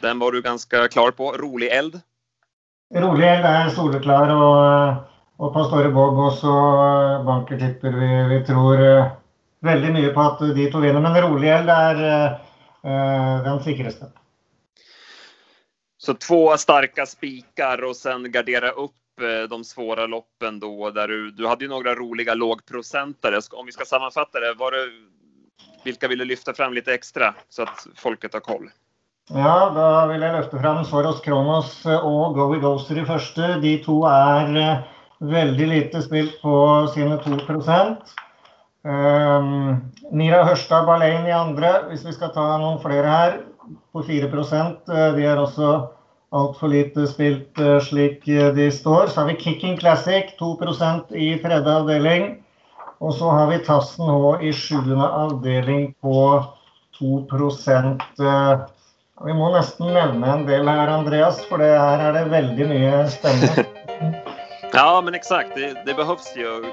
den 0.00 0.18
var 0.18 0.32
du 0.32 0.42
ganska 0.42 0.88
klar 0.88 1.10
på. 1.10 1.32
Rolig 1.32 1.68
eld. 1.68 2.00
Rolig 2.94 3.28
eld 3.28 3.44
är 3.44 3.68
solklar 3.68 4.28
och, 4.28 4.92
och 5.38 5.52
Pastore 5.52 5.88
Bob 5.88 6.18
och 6.18 6.32
så 6.32 6.52
Banker 7.26 7.58
tipper 7.58 7.90
vi, 7.90 8.38
vi 8.38 8.46
tror 8.46 8.96
eh, 8.96 9.06
väldigt 9.60 9.92
mycket 9.92 10.14
på 10.14 10.20
att 10.20 10.38
de 10.38 10.70
två 10.70 10.78
vinner. 10.78 11.00
Men 11.00 11.22
rolig 11.22 11.48
eld 11.48 11.70
är 11.70 12.24
eh, 12.82 13.42
den 13.44 13.62
säkraste. 13.62 14.06
Så 15.98 16.14
två 16.14 16.56
starka 16.56 17.06
spikar 17.06 17.84
och 17.84 17.96
sen 17.96 18.32
gardera 18.32 18.70
upp 18.70 18.92
Eh, 19.20 19.48
de 19.48 19.64
svåra 19.64 20.06
loppen 20.06 20.60
då 20.60 20.90
där 20.90 21.08
du, 21.08 21.30
du 21.30 21.46
hade 21.46 21.64
ju 21.64 21.70
några 21.70 21.94
roliga 21.94 22.34
lågprocentare. 22.34 23.40
Om 23.52 23.66
vi 23.66 23.72
ska 23.72 23.84
sammanfatta 23.84 24.40
det, 24.40 24.54
var 24.54 24.72
det, 24.72 24.88
vilka 25.84 26.08
vill 26.08 26.18
du 26.18 26.24
lyfta 26.24 26.54
fram 26.54 26.72
lite 26.72 26.94
extra 26.94 27.34
så 27.48 27.62
att 27.62 27.86
folket 27.96 28.32
har 28.32 28.40
koll? 28.40 28.70
Ja, 29.30 29.72
då 29.74 30.12
vill 30.12 30.22
jag 30.22 30.36
lyfta 30.36 30.60
fram 30.60 30.84
Soros 30.84 31.20
Kronos 31.20 31.86
och 31.86 32.34
Goey 32.34 32.60
Ghoster 32.60 32.98
i 33.02 33.04
första. 33.04 33.58
De 33.58 33.78
två 33.78 34.06
är 34.06 34.56
eh, 34.56 34.78
väldigt 35.18 35.68
lite 35.68 36.02
spilt 36.02 36.42
på 36.42 36.86
sina 36.94 37.16
2. 37.16 37.30
Um, 37.30 38.92
ehm, 38.92 39.76
Mira 40.12 40.44
Hörstad 40.44 40.86
Balein 40.86 41.26
i 41.26 41.32
andra, 41.32 41.80
om 41.80 41.96
vi 42.04 42.12
ska 42.12 42.28
ta 42.28 42.58
någon 42.58 42.80
fler 42.80 43.04
här, 43.04 43.40
på 43.92 44.02
4 44.02 44.30
procent. 44.30 44.88
Eh, 44.88 45.12
de 45.12 45.24
är 45.24 45.42
också 45.42 45.88
altfor 46.30 46.68
lite 46.68 47.06
spilt 47.06 47.60
uh, 47.60 47.68
eh, 47.68 47.80
slik 47.80 48.28
eh, 48.28 48.54
de 48.54 48.70
står. 48.70 49.06
Så 49.06 49.20
har 49.20 49.28
vi 49.28 49.40
Kicking 49.40 49.76
Classic, 49.76 50.24
2% 50.40 51.14
i 51.14 51.38
tredje 51.38 51.76
avdeling. 51.76 52.44
Og 52.98 53.14
så 53.14 53.30
har 53.30 53.46
vi 53.46 53.58
Tassen 53.58 54.04
H 54.04 54.40
i 54.42 54.52
sjuende 54.52 55.08
avdeling 55.08 55.94
på 56.00 56.44
2 56.98 57.18
uh, 57.18 58.60
Vi 59.24 59.34
må 59.34 59.52
nesten 59.52 59.94
nevne 59.94 60.32
en 60.32 60.46
del 60.46 60.68
här 60.68 60.88
Andreas, 60.88 61.44
för 61.46 61.58
det 61.58 61.78
här 61.78 61.98
är 61.98 62.12
det 62.12 62.24
väldigt 62.24 62.68
mycket 62.68 63.12
spännande 63.12 63.67
ja, 64.78 65.00
men 65.04 65.14
exakt. 65.14 65.54
Det, 65.54 65.82
det 65.86 65.94
behövs 65.94 66.36
ju 66.36 66.64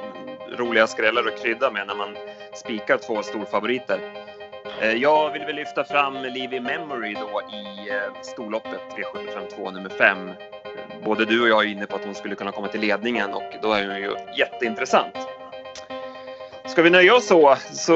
roliga 0.57 0.87
skrällar 0.87 1.27
att 1.27 1.41
krydda 1.41 1.71
med 1.71 1.87
när 1.87 1.95
man 1.95 2.15
spikar 2.53 2.97
två 2.97 3.23
storfavoriter. 3.23 3.99
Eh, 4.81 4.91
jag 4.91 5.31
vill 5.31 5.45
väl 5.45 5.55
lyfta 5.55 5.83
fram 5.83 6.13
Livy 6.13 6.59
Memory 6.59 7.13
då 7.13 7.41
i 7.41 7.89
eh, 7.89 8.21
storloppet 8.21 8.81
V752 8.97 9.71
nummer 9.71 9.89
5. 9.89 10.29
Både 11.05 11.25
du 11.25 11.41
och 11.41 11.47
jag 11.47 11.63
är 11.63 11.67
inne 11.67 11.85
på 11.85 11.95
att 11.95 12.05
hon 12.05 12.15
skulle 12.15 12.35
kunna 12.35 12.51
komma 12.51 12.67
till 12.67 12.81
ledningen 12.81 13.33
och 13.33 13.55
då 13.61 13.73
är 13.73 13.87
hon 13.87 13.97
ju 13.97 14.15
jätteintressant. 14.37 15.15
Ska 16.65 16.81
vi 16.81 16.89
nöja 16.89 17.15
oss 17.15 17.27
så, 17.27 17.55
så 17.71 17.95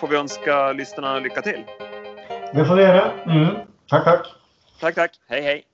får 0.00 0.08
vi 0.08 0.16
önska 0.16 0.72
lyssnarna 0.72 1.18
lycka 1.18 1.42
till. 1.42 1.64
Det 2.52 2.64
får 2.64 2.76
vi 2.76 2.82
göra. 2.82 3.12
Mm. 3.26 3.46
Tack, 3.88 4.04
tack. 4.04 4.26
Tack, 4.80 4.94
tack. 4.94 5.10
Hej, 5.28 5.42
hej. 5.42 5.69